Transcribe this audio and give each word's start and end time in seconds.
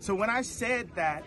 So 0.00 0.14
when 0.14 0.30
I 0.30 0.42
said 0.42 0.90
that, 0.96 1.24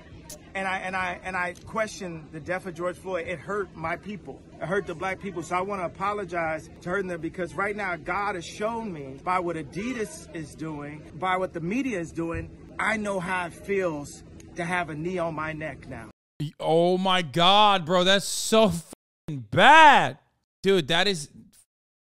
and 0.56 0.68
I 0.68 0.78
and 0.80 0.96
I 0.96 1.20
and 1.24 1.36
I 1.36 1.54
questioned 1.66 2.28
the 2.32 2.40
death 2.40 2.66
of 2.66 2.74
George 2.74 2.98
Floyd, 2.98 3.28
it 3.28 3.40
hurt 3.40 3.76
my 3.76 3.96
people. 3.96 4.42
It 4.62 4.66
hurt 4.66 4.86
the 4.86 4.96
black 4.96 5.20
people. 5.20 5.44
So 5.44 5.56
I 5.56 5.62
want 5.62 5.82
to 5.82 5.86
apologize 5.86 6.70
to 6.82 6.90
hurting 6.90 7.08
them 7.08 7.22
because 7.22 7.54
right 7.54 7.76
now 7.76 7.96
God 7.96 8.36
has 8.36 8.46
shown 8.46 8.92
me 8.92 9.18
by 9.24 9.40
what 9.40 9.56
Adidas 9.56 10.34
is 10.36 10.56
doing, 10.56 11.04
by 11.16 11.38
what 11.38 11.54
the 11.54 11.60
media 11.60 12.00
is 12.00 12.12
doing, 12.12 12.50
I 12.80 12.98
know 12.98 13.20
how 13.20 13.48
it 13.48 13.54
feels 13.54 14.24
to 14.56 14.66
have 14.66 14.90
a 14.90 14.96
knee 14.96 15.18
on 15.18 15.36
my 15.36 15.54
neck 15.54 15.88
now. 15.88 16.10
Oh 16.60 16.98
my 16.98 17.22
god, 17.22 17.86
bro, 17.86 18.04
that's 18.04 18.26
so 18.26 18.72
bad. 19.28 20.18
Dude, 20.62 20.88
that 20.88 21.08
is 21.08 21.30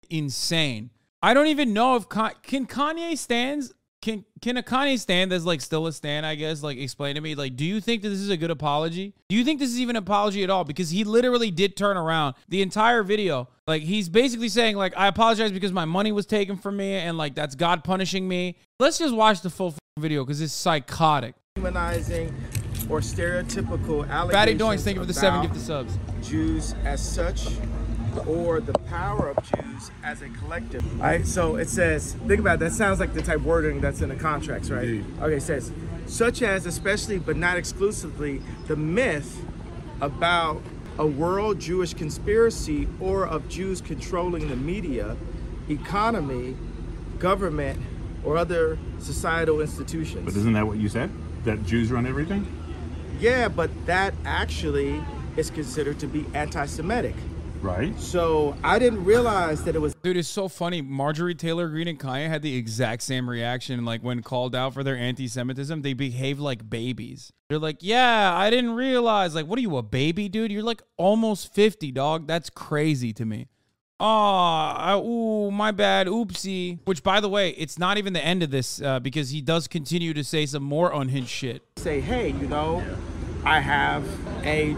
insane. 0.08 0.90
I 1.22 1.34
don't 1.34 1.48
even 1.48 1.72
know 1.72 1.96
if 1.96 2.08
Con- 2.08 2.32
can 2.42 2.66
Kanye 2.66 3.16
stands 3.16 3.74
can 4.02 4.24
can 4.40 4.56
a 4.56 4.62
Kanye 4.62 4.98
stand 4.98 5.30
that's 5.30 5.44
like 5.44 5.60
still 5.60 5.86
a 5.86 5.92
stand, 5.92 6.24
I 6.24 6.34
guess? 6.34 6.62
Like 6.62 6.78
explain 6.78 7.14
to 7.16 7.20
me. 7.20 7.34
Like, 7.34 7.56
do 7.56 7.64
you 7.64 7.80
think 7.80 8.02
that 8.02 8.08
this 8.08 8.20
is 8.20 8.30
a 8.30 8.36
good 8.36 8.50
apology? 8.50 9.14
Do 9.28 9.36
you 9.36 9.44
think 9.44 9.58
this 9.58 9.70
is 9.70 9.80
even 9.80 9.96
an 9.96 10.02
apology 10.02 10.42
at 10.42 10.50
all? 10.50 10.64
Because 10.64 10.90
he 10.90 11.04
literally 11.04 11.50
did 11.50 11.76
turn 11.76 11.96
around 11.96 12.34
the 12.48 12.62
entire 12.62 13.02
video. 13.02 13.48
Like 13.66 13.82
he's 13.82 14.08
basically 14.08 14.48
saying, 14.48 14.76
like, 14.76 14.94
I 14.96 15.06
apologize 15.06 15.52
because 15.52 15.72
my 15.72 15.84
money 15.84 16.12
was 16.12 16.26
taken 16.26 16.56
from 16.56 16.76
me 16.76 16.94
and 16.94 17.18
like 17.18 17.34
that's 17.34 17.54
God 17.54 17.84
punishing 17.84 18.26
me. 18.26 18.56
Let's 18.78 18.98
just 18.98 19.14
watch 19.14 19.42
the 19.42 19.50
full 19.50 19.74
video 19.98 20.24
because 20.24 20.40
it's 20.40 20.52
psychotic. 20.52 21.34
Humanizing 21.56 22.34
or 22.88 23.00
stereotypical 23.00 24.08
allegations. 24.08 24.32
Fatty 24.32 24.54
Doinks, 24.56 24.82
thank 24.82 24.96
you 24.96 25.02
for 25.02 25.06
the 25.06 25.14
seven 25.14 25.40
about 25.40 25.54
gifted 25.54 25.62
subs. 25.62 25.98
Jews 26.22 26.74
as 26.84 27.06
such 27.06 27.48
or 28.26 28.60
the 28.60 28.72
power 28.72 29.28
of 29.30 29.36
Jews 29.44 29.90
as 30.02 30.22
a 30.22 30.28
collective. 30.28 30.84
All 31.00 31.06
right, 31.06 31.26
so 31.26 31.56
it 31.56 31.68
says, 31.68 32.14
think 32.26 32.40
about 32.40 32.54
it, 32.54 32.60
that 32.60 32.72
sounds 32.72 33.00
like 33.00 33.14
the 33.14 33.22
type 33.22 33.40
wording 33.40 33.80
that's 33.80 34.00
in 34.00 34.08
the 34.08 34.16
contracts, 34.16 34.70
right? 34.70 35.02
Okay, 35.20 35.36
it 35.36 35.42
says, 35.42 35.72
such 36.06 36.42
as 36.42 36.66
especially 36.66 37.18
but 37.18 37.36
not 37.36 37.56
exclusively 37.56 38.42
the 38.66 38.76
myth 38.76 39.44
about 40.00 40.62
a 40.98 41.06
world 41.06 41.58
Jewish 41.58 41.94
conspiracy 41.94 42.88
or 43.00 43.26
of 43.26 43.48
Jews 43.48 43.80
controlling 43.80 44.48
the 44.48 44.56
media, 44.56 45.16
economy, 45.68 46.56
government, 47.18 47.80
or 48.24 48.36
other 48.36 48.78
societal 48.98 49.60
institutions. 49.60 50.24
But 50.24 50.36
isn't 50.36 50.52
that 50.52 50.66
what 50.66 50.78
you 50.78 50.88
said? 50.88 51.10
That 51.44 51.64
Jews 51.64 51.90
run 51.90 52.06
everything? 52.06 52.46
Yeah, 53.18 53.48
but 53.48 53.70
that 53.86 54.14
actually 54.24 55.02
is 55.36 55.50
considered 55.50 55.98
to 56.00 56.06
be 56.06 56.26
anti-Semitic. 56.34 57.14
Right. 57.60 57.98
So 58.00 58.56
I 58.64 58.78
didn't 58.78 59.04
realize 59.04 59.62
that 59.64 59.74
it 59.74 59.78
was 59.80 59.94
Dude, 59.96 60.16
it's 60.16 60.28
so 60.28 60.48
funny. 60.48 60.80
Marjorie 60.80 61.34
Taylor 61.34 61.68
Greene 61.68 61.88
and 61.88 61.98
Kanye 61.98 62.28
had 62.28 62.42
the 62.42 62.56
exact 62.56 63.02
same 63.02 63.28
reaction. 63.28 63.84
Like 63.84 64.02
when 64.02 64.22
called 64.22 64.56
out 64.56 64.72
for 64.72 64.82
their 64.82 64.96
anti-Semitism, 64.96 65.82
they 65.82 65.92
behave 65.92 66.40
like 66.40 66.68
babies. 66.68 67.32
They're 67.48 67.58
like, 67.58 67.78
"Yeah, 67.80 68.34
I 68.34 68.48
didn't 68.48 68.70
realize." 68.76 69.34
Like, 69.34 69.46
what 69.46 69.58
are 69.58 69.62
you, 69.62 69.76
a 69.76 69.82
baby, 69.82 70.28
dude? 70.28 70.50
You're 70.50 70.62
like 70.62 70.82
almost 70.96 71.52
fifty, 71.52 71.92
dog. 71.92 72.26
That's 72.26 72.48
crazy 72.48 73.12
to 73.14 73.24
me. 73.24 73.48
Oh, 74.02 75.02
ooh, 75.04 75.50
my 75.50 75.72
bad. 75.72 76.06
Oopsie. 76.06 76.78
Which, 76.86 77.02
by 77.02 77.20
the 77.20 77.28
way, 77.28 77.50
it's 77.50 77.78
not 77.78 77.98
even 77.98 78.14
the 78.14 78.24
end 78.24 78.42
of 78.42 78.50
this 78.50 78.80
uh, 78.80 78.98
because 78.98 79.28
he 79.28 79.42
does 79.42 79.68
continue 79.68 80.14
to 80.14 80.24
say 80.24 80.46
some 80.46 80.62
more 80.62 80.90
unhinged 80.90 81.28
shit. 81.28 81.62
say, 81.76 82.00
hey, 82.00 82.28
you 82.30 82.48
know, 82.48 82.82
I 83.44 83.60
have 83.60 84.06
a 84.46 84.74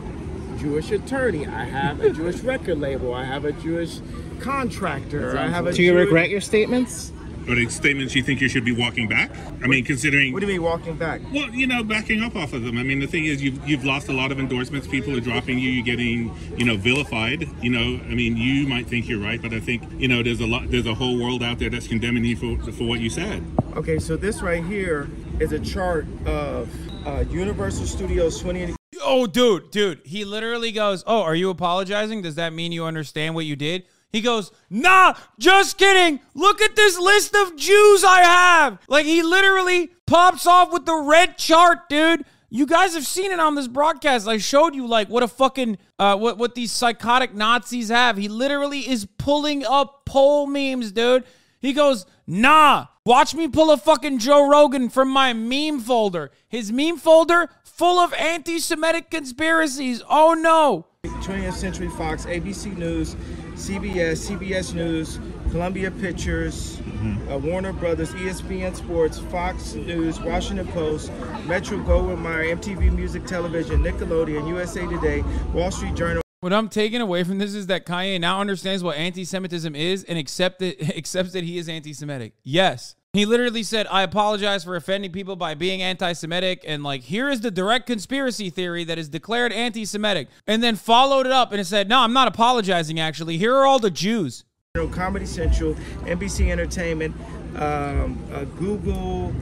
Jewish 0.63 0.93
attorney, 0.93 1.45
I 1.45 1.65
have 1.65 2.01
a 2.01 2.11
Jewish 2.11 2.39
record 2.41 2.79
label, 2.79 3.13
I 3.15 3.25
have 3.25 3.45
a 3.45 3.51
Jewish 3.51 3.99
contractor, 4.39 5.37
I 5.37 5.49
have 5.49 5.67
a 5.67 5.73
Do 5.73 5.83
you 5.83 5.91
Jewish- 5.93 6.05
regret 6.05 6.31
your 6.31 6.41
statements? 6.41 7.13
Are 7.49 7.57
the 7.57 7.69
statements 7.69 8.15
you 8.15 8.23
think 8.23 8.41
you 8.41 8.49
should 8.49 8.65
be 8.65 8.71
walking 8.71 9.09
back? 9.09 9.33
I 9.65 9.67
mean, 9.67 9.85
considering. 9.85 10.33
What 10.33 10.39
do 10.39 10.47
you 10.47 10.53
mean 10.53 10.63
walking 10.63 10.95
back? 10.95 11.21
Well, 11.33 11.51
you 11.51 11.67
know, 11.67 11.83
backing 11.83 12.23
up 12.23 12.37
off 12.37 12.53
of 12.53 12.63
them. 12.63 12.79
I 12.79 12.85
mean, 12.85 13.01
the 13.01 13.09
thing 13.09 13.25
is, 13.25 13.43
you've 13.43 13.69
you've 13.69 13.85
lost 13.85 14.09
a 14.09 14.13
lot 14.13 14.31
of 14.31 14.39
endorsements. 14.39 14.87
People 14.87 15.17
are 15.17 15.21
dropping 15.21 15.59
you. 15.59 15.69
You're 15.69 15.85
getting, 15.85 16.33
you 16.57 16.65
know, 16.65 16.77
vilified. 16.77 17.49
You 17.61 17.71
know, 17.71 18.01
I 18.09 18.15
mean, 18.15 18.37
you 18.37 18.69
might 18.69 18.87
think 18.87 19.09
you're 19.09 19.19
right, 19.19 19.43
but 19.43 19.53
I 19.53 19.59
think, 19.59 19.83
you 19.99 20.07
know, 20.07 20.23
there's 20.23 20.39
a 20.41 20.47
lot. 20.47 20.71
There's 20.71 20.87
a 20.87 20.95
whole 20.95 21.19
world 21.21 21.43
out 21.43 21.59
there 21.59 21.69
that's 21.69 21.89
condemning 21.89 22.25
you 22.25 22.37
for 22.37 22.71
for 22.71 22.85
what 22.85 23.01
you 23.01 23.11
said. 23.11 23.45
Okay, 23.75 23.99
so 23.99 24.17
this 24.17 24.41
right 24.41 24.63
here 24.65 25.11
is 25.41 25.51
a 25.51 25.59
chart 25.59 26.07
of 26.27 26.69
uh, 27.05 27.25
Universal 27.29 27.87
Studios 27.87 28.39
20 28.41 28.77
Oh, 29.05 29.27
dude, 29.27 29.71
dude. 29.71 30.01
He 30.05 30.25
literally 30.25 30.73
goes, 30.73 31.05
Oh, 31.07 31.23
are 31.23 31.35
you 31.35 31.51
apologizing? 31.51 32.23
Does 32.23 32.37
that 32.37 32.53
mean 32.53 32.73
you 32.73 32.85
understand 32.85 33.35
what 33.35 33.45
you 33.45 33.57
did? 33.57 33.85
He 34.11 34.21
goes, 34.21 34.53
Nah, 34.71 35.15
just 35.39 35.79
kidding. 35.79 36.21
Look 36.35 36.61
at 36.61 36.77
this 36.77 36.99
list 36.99 37.35
of 37.35 37.57
Jews 37.57 38.05
I 38.05 38.23
have. 38.23 38.79
Like, 38.89 39.07
he 39.07 39.23
literally 39.23 39.91
pops 40.07 40.47
off 40.47 40.73
with 40.73 40.85
the 40.87 40.97
red 40.97 41.39
chart, 41.39 41.89
dude. 41.89 42.25
You 42.55 42.67
guys 42.67 42.93
have 42.93 43.07
seen 43.07 43.31
it 43.31 43.41
on 43.41 43.55
this 43.55 43.67
broadcast. 43.67 44.29
I 44.29 44.37
showed 44.37 44.75
you 44.75 44.87
like 44.87 45.09
what 45.09 45.23
a 45.23 45.29
fucking 45.29 45.79
uh 45.99 46.19
what 46.19 46.37
what 46.37 46.55
these 46.55 46.71
psychotic 46.71 47.35
Nazis 47.35 47.89
have. 47.89 48.19
He 48.19 48.29
literally 48.29 48.81
is 48.81 49.07
pulling 49.17 49.65
up 49.65 50.05
poll 50.05 50.47
memes, 50.47 50.93
dude. 50.93 51.25
He 51.61 51.73
goes, 51.73 52.05
"Nah, 52.27 52.89
watch 53.07 53.35
me 53.35 53.49
pull 53.49 53.71
a 53.71 53.79
fucking 53.79 54.19
Joe 54.19 54.51
Rogan 54.51 54.91
from 54.91 55.09
my 55.09 55.33
meme 55.33 55.81
folder. 55.81 56.31
His 56.47 56.71
meme 56.71 56.99
folder 56.99 57.49
full 57.83 57.99
of 57.99 58.15
anti-Semitic 58.15 59.11
conspiracies. 59.11 60.05
Oh 60.09 60.35
no." 60.35 60.87
20th 61.03 61.55
Century 61.55 61.89
Fox, 61.89 62.27
ABC 62.27 62.77
News, 62.77 63.17
CBS, 63.55 64.31
CBS 64.31 64.73
News, 64.73 65.19
Columbia 65.51 65.91
Pictures, 65.91 66.81
uh, 67.29 67.39
Warner 67.39 67.73
Brothers, 67.73 68.13
ESPN 68.13 68.77
Sports, 68.77 69.19
Fox 69.19 69.75
News, 69.75 70.21
Washington 70.21 70.69
Post, 70.69 71.11
Metro 71.45 71.77
Goldwyn 71.79 72.23
Mayer, 72.23 72.55
MTV 72.55 72.95
Music 72.95 73.27
Television, 73.27 73.83
Nickelodeon, 73.83 74.47
USA 74.47 74.87
Today, 74.87 75.25
Wall 75.53 75.73
Street 75.73 75.97
Journal. 75.97 76.23
What 76.39 76.53
I'm 76.53 76.69
taking 76.69 77.01
away 77.01 77.25
from 77.25 77.39
this 77.39 77.53
is 77.53 77.67
that 77.67 77.85
Kanye 77.85 78.21
now 78.21 78.41
understands 78.41 78.85
what 78.85 78.97
anti-Semitism 78.97 79.75
is 79.75 80.05
and 80.05 80.17
accept 80.17 80.63
it, 80.63 80.89
accepts 80.97 81.33
that 81.33 81.43
he 81.43 81.59
is 81.59 81.69
anti-Semitic. 81.69 82.35
Yes. 82.45 82.95
He 83.15 83.27
literally 83.27 83.63
said, 83.63 83.87
I 83.89 84.05
apologize 84.05 84.65
for 84.65 84.75
offending 84.75 85.13
people 85.13 85.37
by 85.37 85.53
being 85.53 85.83
anti 85.83 86.15
Semitic. 86.15 86.65
And, 86.67 86.83
like, 86.83 87.03
here 87.03 87.29
is 87.29 87.43
the 87.43 87.51
direct 87.51 87.87
conspiracy 87.87 88.49
theory 88.49 88.85
that 88.85 88.97
is 88.97 89.11
declared 89.11 89.53
anti 89.53 89.85
Semitic. 89.85 90.29
And 90.47 90.63
then 90.63 90.77
followed 90.77 91.27
it 91.27 91.33
up 91.33 91.53
and 91.53 91.61
it 91.61 91.67
said, 91.67 91.91
No, 91.91 91.99
I'm 91.99 92.15
not 92.15 92.27
apologizing, 92.27 92.99
actually. 92.99 93.37
Here 93.37 93.55
are 93.55 93.67
all 93.67 93.79
the 93.79 93.91
Jews. 93.91 94.45
Comedy 94.93 95.27
Central, 95.27 95.75
NBC 96.05 96.51
Entertainment, 96.51 97.15
um, 97.57 98.19
uh, 98.33 98.45
Google, 98.45 99.35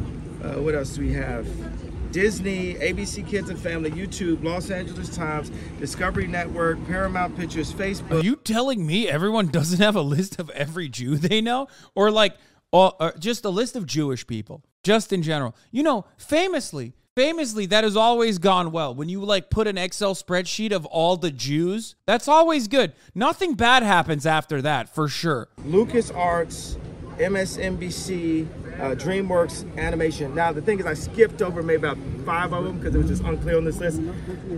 uh, 0.42 0.60
what 0.60 0.74
else 0.74 0.96
do 0.96 1.02
we 1.02 1.12
have? 1.12 1.46
Disney, 2.10 2.74
ABC 2.74 3.24
Kids 3.24 3.50
and 3.50 3.58
Family, 3.58 3.92
YouTube, 3.92 4.42
Los 4.42 4.70
Angeles 4.70 5.14
Times, 5.14 5.50
Discovery 5.78 6.26
Network, 6.26 6.84
Paramount 6.88 7.36
Pictures, 7.36 7.72
Facebook. 7.72 8.20
Are 8.20 8.24
you 8.24 8.34
telling 8.34 8.84
me 8.84 9.08
everyone 9.08 9.46
doesn't 9.46 9.78
have 9.78 9.94
a 9.94 10.02
list 10.02 10.40
of 10.40 10.50
every 10.50 10.88
Jew 10.88 11.16
they 11.16 11.40
know? 11.40 11.68
Or, 11.94 12.10
like, 12.10 12.36
or 12.72 13.12
just 13.18 13.44
a 13.44 13.50
list 13.50 13.76
of 13.76 13.86
Jewish 13.86 14.26
people, 14.26 14.64
just 14.82 15.12
in 15.12 15.22
general? 15.22 15.54
You 15.70 15.82
know, 15.82 16.06
famously, 16.16 16.94
famously, 17.14 17.66
that 17.66 17.84
has 17.84 17.96
always 17.96 18.38
gone 18.38 18.72
well. 18.72 18.94
When 18.94 19.08
you, 19.08 19.24
like, 19.24 19.50
put 19.50 19.66
an 19.66 19.76
Excel 19.78 20.14
spreadsheet 20.14 20.72
of 20.72 20.86
all 20.86 21.16
the 21.16 21.30
Jews, 21.30 21.96
that's 22.06 22.28
always 22.28 22.68
good. 22.68 22.92
Nothing 23.14 23.54
bad 23.54 23.82
happens 23.82 24.26
after 24.26 24.62
that, 24.62 24.94
for 24.94 25.08
sure. 25.08 25.48
Lucas 25.64 26.10
Arts, 26.10 26.78
MSNBC, 27.18 28.46
uh, 28.80 28.94
DreamWorks 28.94 29.76
Animation. 29.76 30.34
Now 30.34 30.52
the 30.52 30.62
thing 30.62 30.80
is, 30.80 30.86
I 30.86 30.94
skipped 30.94 31.42
over 31.42 31.62
maybe 31.62 31.86
about 31.86 31.98
five 32.24 32.52
of 32.52 32.64
them 32.64 32.78
because 32.78 32.94
it 32.94 32.98
was 32.98 33.08
just 33.08 33.22
unclear 33.22 33.58
on 33.58 33.64
this 33.64 33.78
list. 33.78 34.00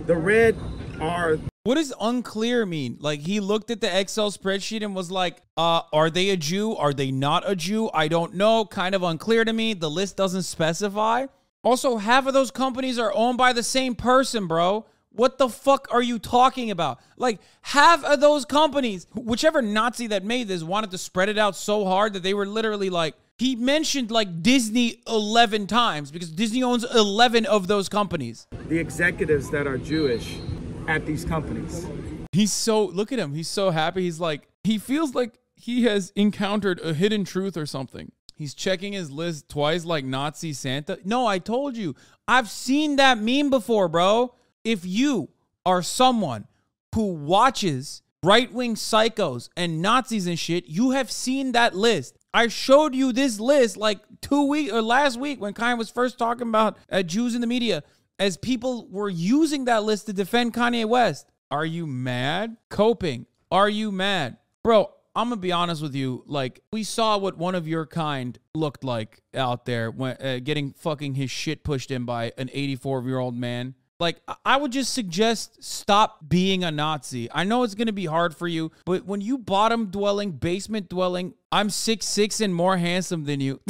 The 0.07 0.15
red 0.15 0.55
are 1.01 1.37
What 1.65 1.75
does 1.75 1.93
unclear 2.01 2.65
mean? 2.65 2.97
Like 2.99 3.21
he 3.21 3.39
looked 3.39 3.71
at 3.71 3.79
the 3.79 3.99
Excel 3.99 4.29
spreadsheet 4.31 4.83
and 4.83 4.93
was 4.93 5.09
like, 5.09 5.37
uh, 5.55 5.83
are 5.93 6.09
they 6.09 6.31
a 6.31 6.35
Jew? 6.35 6.75
Are 6.75 6.93
they 6.93 7.09
not 7.09 7.49
a 7.49 7.55
Jew? 7.55 7.89
I 7.93 8.09
don't 8.09 8.33
know. 8.33 8.65
Kind 8.65 8.93
of 8.93 9.01
unclear 9.01 9.45
to 9.45 9.53
me. 9.53 9.73
The 9.73 9.89
list 9.89 10.17
doesn't 10.17 10.43
specify. 10.43 11.27
Also, 11.63 11.95
half 11.95 12.27
of 12.27 12.33
those 12.33 12.51
companies 12.51 12.99
are 12.99 13.13
owned 13.15 13.37
by 13.37 13.53
the 13.53 13.63
same 13.63 13.95
person, 13.95 14.45
bro. 14.45 14.85
What 15.13 15.37
the 15.37 15.47
fuck 15.47 15.87
are 15.89 16.01
you 16.01 16.19
talking 16.19 16.69
about? 16.69 16.99
Like, 17.15 17.39
half 17.61 18.03
of 18.03 18.19
those 18.19 18.43
companies, 18.43 19.07
whichever 19.13 19.61
Nazi 19.61 20.07
that 20.07 20.25
made 20.25 20.49
this 20.49 20.63
wanted 20.63 20.91
to 20.91 20.97
spread 20.97 21.29
it 21.29 21.37
out 21.37 21.55
so 21.55 21.85
hard 21.85 22.11
that 22.13 22.23
they 22.23 22.33
were 22.33 22.47
literally 22.47 22.89
like, 22.89 23.15
he 23.37 23.55
mentioned 23.55 24.11
like 24.11 24.43
Disney 24.43 25.01
11 25.07 25.67
times 25.67 26.11
because 26.11 26.29
Disney 26.29 26.61
owns 26.61 26.83
11 26.83 27.45
of 27.45 27.67
those 27.67 27.87
companies. 27.87 28.47
the 28.67 28.79
executives 28.79 29.49
that 29.51 29.65
are 29.65 29.77
Jewish 29.77 30.39
at 30.87 31.05
these 31.05 31.25
companies. 31.25 31.85
He's 32.31 32.51
so 32.51 32.85
look 32.85 33.11
at 33.11 33.19
him. 33.19 33.33
He's 33.33 33.47
so 33.47 33.69
happy. 33.69 34.03
He's 34.03 34.19
like 34.19 34.47
he 34.63 34.77
feels 34.77 35.13
like 35.15 35.39
he 35.55 35.83
has 35.83 36.11
encountered 36.15 36.79
a 36.81 36.93
hidden 36.93 37.23
truth 37.23 37.57
or 37.57 37.65
something. 37.65 38.11
He's 38.35 38.53
checking 38.53 38.93
his 38.93 39.11
list 39.11 39.47
twice 39.49 39.85
like 39.85 40.03
Nazi 40.05 40.53
Santa. 40.53 40.99
No, 41.05 41.25
I 41.25 41.39
told 41.39 41.77
you. 41.77 41.95
I've 42.27 42.49
seen 42.49 42.95
that 42.95 43.17
meme 43.19 43.49
before, 43.49 43.87
bro. 43.87 44.33
If 44.63 44.85
you 44.85 45.29
are 45.65 45.81
someone 45.81 46.47
who 46.95 47.13
watches 47.13 48.01
right-wing 48.23 48.75
psychos 48.75 49.49
and 49.55 49.81
Nazis 49.81 50.27
and 50.27 50.39
shit, 50.39 50.65
you 50.65 50.91
have 50.91 51.11
seen 51.11 51.51
that 51.51 51.75
list. 51.75 52.17
I 52.33 52.47
showed 52.47 52.95
you 52.95 53.13
this 53.13 53.39
list 53.39 53.77
like 53.77 53.99
two 54.21 54.47
weeks 54.47 54.71
or 54.71 54.81
last 54.81 55.19
week 55.19 55.39
when 55.39 55.53
Kanye 55.53 55.77
was 55.77 55.89
first 55.89 56.17
talking 56.17 56.47
about 56.47 56.77
uh, 56.91 57.03
Jews 57.03 57.35
in 57.35 57.41
the 57.41 57.47
media 57.47 57.83
as 58.19 58.37
people 58.37 58.87
were 58.89 59.09
using 59.09 59.65
that 59.65 59.83
list 59.83 60.05
to 60.07 60.13
defend 60.13 60.53
Kanye 60.53 60.85
West. 60.85 61.27
Are 61.51 61.65
you 61.65 61.85
mad? 61.85 62.57
Coping. 62.69 63.25
Are 63.51 63.69
you 63.69 63.91
mad? 63.91 64.37
Bro, 64.63 64.91
I'm 65.15 65.29
gonna 65.29 65.39
be 65.39 65.51
honest 65.51 65.81
with 65.81 65.93
you. 65.93 66.23
Like, 66.25 66.61
we 66.71 66.83
saw 66.83 67.17
what 67.17 67.37
one 67.37 67.53
of 67.53 67.67
your 67.67 67.85
kind 67.85 68.37
looked 68.55 68.83
like 68.83 69.21
out 69.35 69.65
there 69.65 69.91
when 69.91 70.17
uh, 70.19 70.39
getting 70.43 70.73
fucking 70.73 71.13
his 71.15 71.29
shit 71.29 71.63
pushed 71.63 71.91
in 71.91 72.05
by 72.05 72.31
an 72.37 72.49
84 72.51 73.03
year 73.03 73.19
old 73.19 73.35
man. 73.35 73.75
Like, 73.99 74.21
I 74.43 74.57
would 74.57 74.71
just 74.71 74.93
suggest 74.93 75.63
stop 75.63 76.27
being 76.27 76.63
a 76.63 76.71
Nazi. 76.71 77.29
I 77.31 77.43
know 77.43 77.61
it's 77.63 77.75
gonna 77.75 77.93
be 77.93 78.07
hard 78.07 78.35
for 78.35 78.47
you, 78.47 78.71
but 78.85 79.05
when 79.05 79.21
you 79.21 79.37
bottom 79.37 79.91
dwelling, 79.91 80.31
basement 80.31 80.89
dwelling, 80.89 81.35
I'm 81.51 81.69
six 81.69 82.07
six 82.07 82.41
and 82.41 82.53
more 82.53 82.77
handsome 82.77 83.25
than 83.25 83.39
you. 83.39 83.61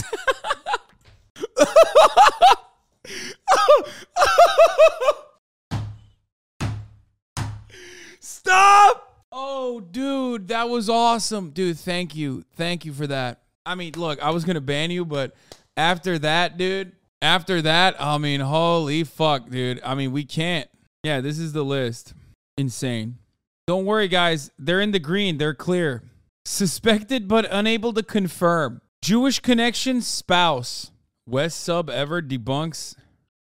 Stop! 8.19 9.25
Oh, 9.31 9.79
dude, 9.79 10.49
that 10.49 10.69
was 10.69 10.89
awesome. 10.89 11.49
Dude, 11.49 11.79
thank 11.79 12.15
you. 12.15 12.43
Thank 12.55 12.85
you 12.85 12.93
for 12.93 13.07
that. 13.07 13.41
I 13.65 13.75
mean, 13.75 13.93
look, 13.95 14.21
I 14.21 14.29
was 14.29 14.45
going 14.45 14.55
to 14.55 14.61
ban 14.61 14.91
you, 14.91 15.05
but 15.05 15.33
after 15.75 16.19
that, 16.19 16.57
dude, 16.57 16.91
after 17.21 17.61
that, 17.61 17.95
I 17.99 18.17
mean, 18.17 18.41
holy 18.41 19.03
fuck, 19.03 19.49
dude. 19.49 19.81
I 19.83 19.95
mean, 19.95 20.11
we 20.11 20.23
can't. 20.23 20.69
Yeah, 21.03 21.21
this 21.21 21.39
is 21.39 21.53
the 21.53 21.63
list. 21.63 22.13
Insane. 22.57 23.17
Don't 23.65 23.85
worry, 23.85 24.07
guys. 24.07 24.51
They're 24.59 24.81
in 24.81 24.91
the 24.91 24.99
green. 24.99 25.37
They're 25.37 25.53
clear. 25.53 26.03
Suspected 26.45 27.27
but 27.27 27.47
unable 27.49 27.93
to 27.93 28.03
confirm. 28.03 28.81
Jewish 29.01 29.39
connection 29.39 30.01
spouse. 30.01 30.91
West 31.25 31.61
sub 31.61 31.89
ever 31.89 32.21
debunks 32.21 32.95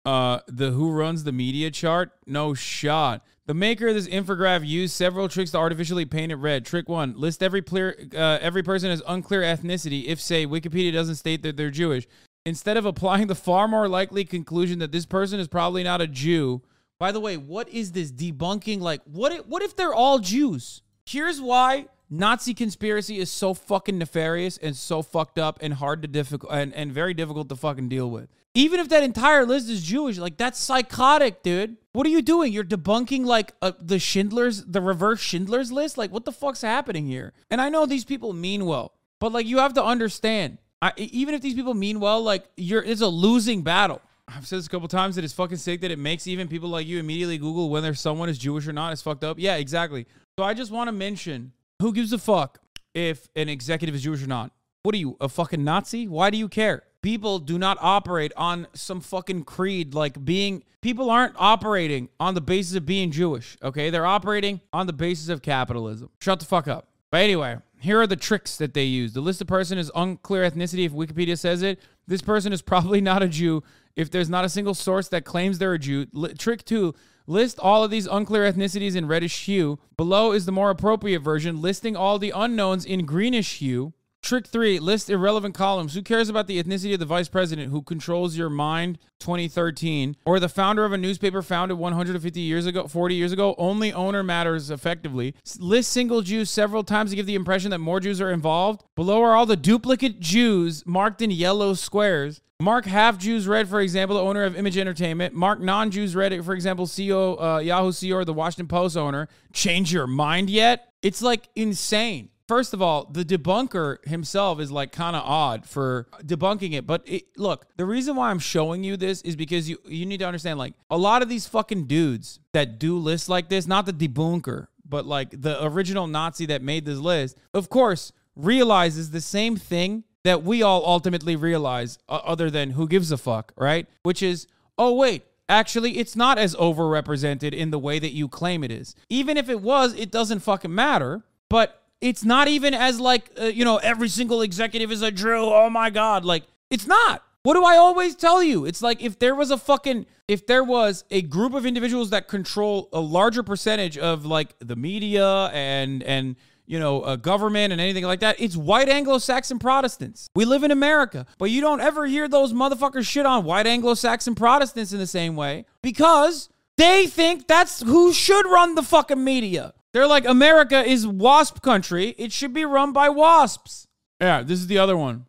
uh 0.05 0.39
the 0.47 0.71
who 0.71 0.91
runs 0.91 1.23
the 1.23 1.31
media 1.31 1.71
chart. 1.71 2.11
No 2.25 2.53
shot. 2.53 3.25
The 3.45 3.53
maker 3.53 3.89
of 3.89 3.95
this 3.95 4.07
infograph 4.07 4.65
used 4.65 4.93
several 4.93 5.27
tricks 5.27 5.51
to 5.51 5.57
artificially 5.57 6.05
paint 6.05 6.31
it 6.31 6.35
red. 6.35 6.65
Trick 6.65 6.87
one: 6.87 7.13
list 7.17 7.43
every 7.43 7.61
clear, 7.61 7.95
uh, 8.13 8.37
every 8.41 8.63
person 8.63 8.89
as 8.89 9.01
unclear 9.07 9.41
ethnicity 9.41 10.05
if, 10.05 10.21
say, 10.21 10.45
Wikipedia 10.45 10.93
doesn't 10.93 11.15
state 11.15 11.43
that 11.43 11.57
they're 11.57 11.71
Jewish. 11.71 12.07
Instead 12.45 12.77
of 12.77 12.85
applying 12.85 13.27
the 13.27 13.35
far 13.35 13.67
more 13.67 13.87
likely 13.87 14.25
conclusion 14.25 14.79
that 14.79 14.91
this 14.91 15.05
person 15.05 15.39
is 15.39 15.47
probably 15.47 15.83
not 15.83 16.01
a 16.01 16.07
Jew. 16.07 16.61
By 16.99 17.11
the 17.11 17.19
way, 17.19 17.35
what 17.35 17.67
is 17.69 17.91
this 17.91 18.11
debunking? 18.11 18.79
Like, 18.79 19.01
what? 19.05 19.31
If, 19.31 19.45
what 19.45 19.61
if 19.61 19.75
they're 19.75 19.93
all 19.93 20.19
Jews? 20.19 20.81
Here's 21.05 21.41
why 21.41 21.87
Nazi 22.13 22.53
conspiracy 22.53 23.17
is 23.17 23.31
so 23.31 23.55
fucking 23.55 23.97
nefarious 23.97 24.57
and 24.57 24.75
so 24.75 25.01
fucked 25.01 25.39
up 25.39 25.57
and 25.61 25.73
hard 25.73 26.03
to 26.03 26.07
difficult 26.07 26.51
and, 26.53 26.71
and 26.75 26.91
very 26.91 27.15
difficult 27.15 27.49
to 27.49 27.55
fucking 27.55 27.89
deal 27.89 28.09
with. 28.09 28.29
Even 28.53 28.79
if 28.79 28.87
that 28.89 29.01
entire 29.01 29.47
list 29.47 29.67
is 29.67 29.81
Jewish, 29.81 30.19
like 30.19 30.37
that's 30.37 30.59
psychotic, 30.59 31.41
dude. 31.41 31.77
What 31.91 32.05
are 32.05 32.11
you 32.11 32.21
doing? 32.21 32.53
You're 32.53 32.63
debunking 32.63 33.25
like 33.25 33.53
uh, 33.63 33.71
the 33.79 33.97
Schindler's, 33.97 34.63
the 34.63 34.79
reverse 34.79 35.21
Schindler's 35.21 35.71
list. 35.71 35.97
Like, 35.97 36.11
what 36.11 36.23
the 36.23 36.31
fuck's 36.31 36.61
happening 36.61 37.07
here? 37.07 37.33
And 37.49 37.59
I 37.59 37.69
know 37.69 37.87
these 37.87 38.05
people 38.05 38.31
mean 38.31 38.67
well, 38.67 38.93
but 39.19 39.31
like 39.31 39.47
you 39.47 39.57
have 39.57 39.73
to 39.73 39.83
understand, 39.83 40.59
I, 40.83 40.93
even 40.97 41.33
if 41.33 41.41
these 41.41 41.55
people 41.55 41.73
mean 41.73 41.99
well, 41.99 42.21
like 42.21 42.45
you're, 42.57 42.83
it's 42.83 43.01
a 43.01 43.07
losing 43.07 43.63
battle. 43.63 44.01
I've 44.27 44.45
said 44.45 44.59
this 44.59 44.67
a 44.67 44.69
couple 44.69 44.87
times 44.87 45.15
that 45.15 45.23
it's 45.23 45.33
fucking 45.33 45.57
sick 45.57 45.81
that 45.81 45.89
it 45.89 45.97
makes 45.97 46.27
even 46.27 46.47
people 46.47 46.69
like 46.69 46.85
you 46.85 46.99
immediately 46.99 47.39
Google 47.39 47.71
whether 47.71 47.95
someone 47.95 48.29
is 48.29 48.37
Jewish 48.37 48.67
or 48.67 48.73
not. 48.73 48.93
It's 48.93 49.01
fucked 49.01 49.23
up. 49.23 49.37
Yeah, 49.39 49.55
exactly. 49.55 50.05
So 50.37 50.43
I 50.43 50.53
just 50.53 50.71
want 50.71 50.89
to 50.89 50.91
mention 50.91 51.53
who 51.83 51.91
gives 51.91 52.13
a 52.13 52.17
fuck 52.17 52.59
if 52.93 53.27
an 53.35 53.49
executive 53.49 53.93
is 53.93 54.03
Jewish 54.03 54.23
or 54.23 54.27
not? 54.27 54.51
What 54.83 54.95
are 54.95 54.97
you, 54.97 55.17
a 55.19 55.27
fucking 55.27 55.65
Nazi? 55.65 56.07
Why 56.07 56.29
do 56.29 56.37
you 56.37 56.47
care? 56.47 56.83
People 57.01 57.39
do 57.39 57.57
not 57.57 57.77
operate 57.81 58.31
on 58.37 58.67
some 58.73 59.01
fucking 59.01 59.43
creed 59.43 59.93
like 59.93 60.23
being, 60.23 60.63
people 60.81 61.09
aren't 61.09 61.35
operating 61.37 62.07
on 62.21 62.35
the 62.35 62.41
basis 62.41 62.77
of 62.77 62.85
being 62.85 63.11
Jewish, 63.11 63.57
okay? 63.61 63.89
They're 63.89 64.05
operating 64.05 64.61
on 64.71 64.87
the 64.87 64.93
basis 64.93 65.27
of 65.27 65.41
capitalism. 65.41 66.09
Shut 66.21 66.39
the 66.39 66.45
fuck 66.45 66.69
up. 66.69 66.87
But 67.11 67.21
anyway, 67.21 67.57
here 67.79 67.99
are 67.99 68.07
the 68.07 68.15
tricks 68.15 68.55
that 68.57 68.73
they 68.73 68.85
use. 68.85 69.11
The 69.11 69.19
listed 69.19 69.49
person 69.49 69.77
is 69.77 69.91
unclear 69.93 70.49
ethnicity 70.49 70.85
if 70.85 70.93
Wikipedia 70.93 71.37
says 71.37 71.63
it. 71.63 71.81
This 72.07 72.21
person 72.21 72.53
is 72.53 72.61
probably 72.61 73.01
not 73.11 73.21
a 73.21 73.27
Jew 73.27 73.61
if 73.97 74.09
there's 74.09 74.29
not 74.29 74.45
a 74.45 74.49
single 74.49 74.73
source 74.73 75.09
that 75.09 75.25
claims 75.25 75.59
they're 75.59 75.73
a 75.73 75.79
Jew. 75.79 76.07
L- 76.15 76.29
trick 76.37 76.63
two, 76.63 76.95
list 77.27 77.59
all 77.59 77.83
of 77.83 77.91
these 77.91 78.07
unclear 78.07 78.51
ethnicities 78.51 78.95
in 78.95 79.07
reddish 79.07 79.45
hue. 79.45 79.79
Below 79.97 80.31
is 80.31 80.45
the 80.45 80.51
more 80.51 80.69
appropriate 80.69 81.19
version, 81.19 81.61
listing 81.61 81.95
all 81.95 82.19
the 82.19 82.33
unknowns 82.35 82.85
in 82.85 83.05
greenish 83.05 83.59
hue. 83.59 83.93
Trick 84.23 84.47
three, 84.47 84.79
list 84.79 85.09
irrelevant 85.09 85.53
columns. 85.53 85.95
Who 85.95 86.01
cares 86.01 86.29
about 86.29 86.47
the 86.47 86.63
ethnicity 86.63 86.93
of 86.93 86.99
the 87.01 87.05
vice 87.05 87.27
president 87.27 87.71
who 87.71 87.81
controls 87.81 88.37
your 88.37 88.49
mind 88.49 88.97
2013 89.19 90.15
or 90.25 90.39
the 90.39 90.47
founder 90.47 90.85
of 90.85 90.93
a 90.93 90.97
newspaper 90.97 91.41
founded 91.41 91.77
150 91.77 92.39
years 92.39 92.65
ago, 92.65 92.87
40 92.87 93.15
years 93.15 93.33
ago? 93.33 93.53
Only 93.57 93.91
owner 93.91 94.23
matters 94.23 94.71
effectively. 94.71 95.35
List 95.59 95.91
single 95.91 96.21
Jews 96.21 96.49
several 96.49 96.85
times 96.85 97.09
to 97.09 97.17
give 97.17 97.25
the 97.25 97.35
impression 97.35 97.71
that 97.71 97.79
more 97.79 97.99
Jews 97.99 98.21
are 98.21 98.31
involved. 98.31 98.85
Below 98.95 99.21
are 99.21 99.35
all 99.35 99.45
the 99.45 99.57
duplicate 99.57 100.21
Jews 100.21 100.85
marked 100.85 101.21
in 101.21 101.29
yellow 101.29 101.73
squares. 101.73 102.39
Mark 102.63 102.85
half 102.85 103.17
Jews 103.17 103.45
red, 103.45 103.67
for 103.67 103.81
example, 103.81 104.15
the 104.15 104.23
owner 104.23 104.45
of 104.45 104.55
Image 104.55 104.77
Entertainment. 104.77 105.35
Mark 105.35 105.59
non 105.59 105.91
Jews 105.91 106.15
red, 106.15 106.45
for 106.45 106.53
example, 106.53 106.87
CEO, 106.87 107.35
uh, 107.41 107.59
Yahoo 107.59 107.91
CEO 107.91 108.15
or 108.15 108.25
the 108.25 108.33
Washington 108.33 108.69
Post 108.69 108.95
owner. 108.95 109.27
Change 109.51 109.91
your 109.91 110.07
mind 110.07 110.49
yet? 110.49 110.93
It's 111.01 111.21
like 111.21 111.49
insane. 111.57 112.29
First 112.47 112.73
of 112.73 112.81
all, 112.81 113.09
the 113.11 113.25
debunker 113.25 114.05
himself 114.07 114.61
is 114.61 114.71
like 114.71 114.93
kind 114.93 115.13
of 115.13 115.23
odd 115.25 115.65
for 115.65 116.07
debunking 116.23 116.71
it. 116.73 116.87
But 116.87 117.03
it, 117.05 117.37
look, 117.37 117.65
the 117.75 117.85
reason 117.85 118.15
why 118.15 118.29
I'm 118.29 118.39
showing 118.39 118.85
you 118.85 118.95
this 118.95 119.21
is 119.23 119.35
because 119.35 119.69
you 119.69 119.77
you 119.85 120.05
need 120.05 120.19
to 120.19 120.25
understand 120.25 120.57
like 120.57 120.73
a 120.89 120.97
lot 120.97 121.21
of 121.21 121.27
these 121.27 121.45
fucking 121.45 121.87
dudes 121.87 122.39
that 122.53 122.79
do 122.79 122.97
lists 122.97 123.27
like 123.27 123.49
this, 123.49 123.67
not 123.67 123.85
the 123.85 123.93
debunker, 123.93 124.67
but 124.87 125.05
like 125.05 125.41
the 125.41 125.61
original 125.65 126.07
Nazi 126.07 126.45
that 126.45 126.61
made 126.61 126.85
this 126.85 126.99
list, 126.99 127.37
of 127.53 127.69
course, 127.69 128.13
realizes 128.37 129.11
the 129.11 129.21
same 129.21 129.57
thing 129.57 130.05
that 130.23 130.43
we 130.43 130.61
all 130.61 130.85
ultimately 130.85 131.35
realize, 131.35 131.99
uh, 132.07 132.21
other 132.23 132.49
than 132.49 132.71
who 132.71 132.87
gives 132.87 133.11
a 133.11 133.17
fuck, 133.17 133.53
right? 133.57 133.87
Which 134.03 134.23
is, 134.23 134.47
oh 134.77 134.93
wait, 134.93 135.25
actually 135.49 135.97
it's 135.97 136.15
not 136.15 136.37
as 136.37 136.55
overrepresented 136.55 137.53
in 137.53 137.71
the 137.71 137.79
way 137.79 137.99
that 137.99 138.11
you 138.11 138.27
claim 138.27 138.63
it 138.63 138.71
is. 138.71 138.95
Even 139.09 139.37
if 139.37 139.49
it 139.49 139.61
was, 139.61 139.93
it 139.95 140.11
doesn't 140.11 140.39
fucking 140.39 140.73
matter. 140.73 141.23
But 141.49 141.83
it's 142.01 142.23
not 142.23 142.47
even 142.47 142.73
as 142.73 142.99
like, 142.99 143.29
uh, 143.39 143.45
you 143.45 143.63
know, 143.63 143.77
every 143.77 144.09
single 144.09 144.41
executive 144.41 144.91
is 144.91 145.01
a 145.01 145.11
Jew. 145.11 145.35
Oh 145.35 145.69
my 145.69 145.89
God. 145.89 146.25
Like, 146.25 146.43
it's 146.69 146.87
not. 146.87 147.21
What 147.43 147.53
do 147.53 147.63
I 147.63 147.77
always 147.77 148.15
tell 148.15 148.41
you? 148.41 148.65
It's 148.65 148.81
like 148.81 149.03
if 149.03 149.19
there 149.19 149.35
was 149.35 149.51
a 149.51 149.57
fucking, 149.57 150.05
if 150.27 150.47
there 150.47 150.63
was 150.63 151.03
a 151.11 151.21
group 151.21 151.53
of 151.53 151.65
individuals 151.65 152.09
that 152.09 152.27
control 152.27 152.89
a 152.91 152.99
larger 152.99 153.43
percentage 153.43 153.97
of 153.97 154.25
like 154.25 154.55
the 154.59 154.75
media 154.75 155.45
and, 155.53 156.01
and, 156.03 156.37
you 156.65 156.79
know, 156.79 157.03
a 157.03 157.17
government 157.17 157.71
and 157.71 157.81
anything 157.81 158.05
like 158.05 158.21
that. 158.21 158.39
It's 158.39 158.55
white 158.55 158.89
Anglo-Saxon 158.89 159.59
Protestants. 159.59 160.29
We 160.35 160.45
live 160.45 160.63
in 160.63 160.71
America, 160.71 161.25
but 161.37 161.49
you 161.49 161.61
don't 161.61 161.81
ever 161.81 162.05
hear 162.05 162.27
those 162.27 162.53
motherfuckers 162.53 163.07
shit 163.07 163.25
on 163.25 163.43
white 163.43 163.67
Anglo-Saxon 163.67 164.35
Protestants 164.35 164.93
in 164.93 164.99
the 164.99 165.07
same 165.07 165.35
way 165.35 165.65
because 165.81 166.49
they 166.77 167.07
think 167.07 167.47
that's 167.47 167.81
who 167.81 168.13
should 168.13 168.45
run 168.45 168.75
the 168.75 168.83
fucking 168.83 169.23
media. 169.23 169.73
They're 169.93 170.07
like, 170.07 170.25
America 170.25 170.83
is 170.83 171.05
wasp 171.05 171.61
country. 171.61 172.15
It 172.17 172.31
should 172.31 172.53
be 172.53 172.65
run 172.65 172.93
by 172.93 173.09
wasps. 173.09 173.87
Yeah, 174.19 174.41
this 174.41 174.59
is 174.59 174.67
the 174.67 174.79
other 174.79 174.97
one. 174.97 175.25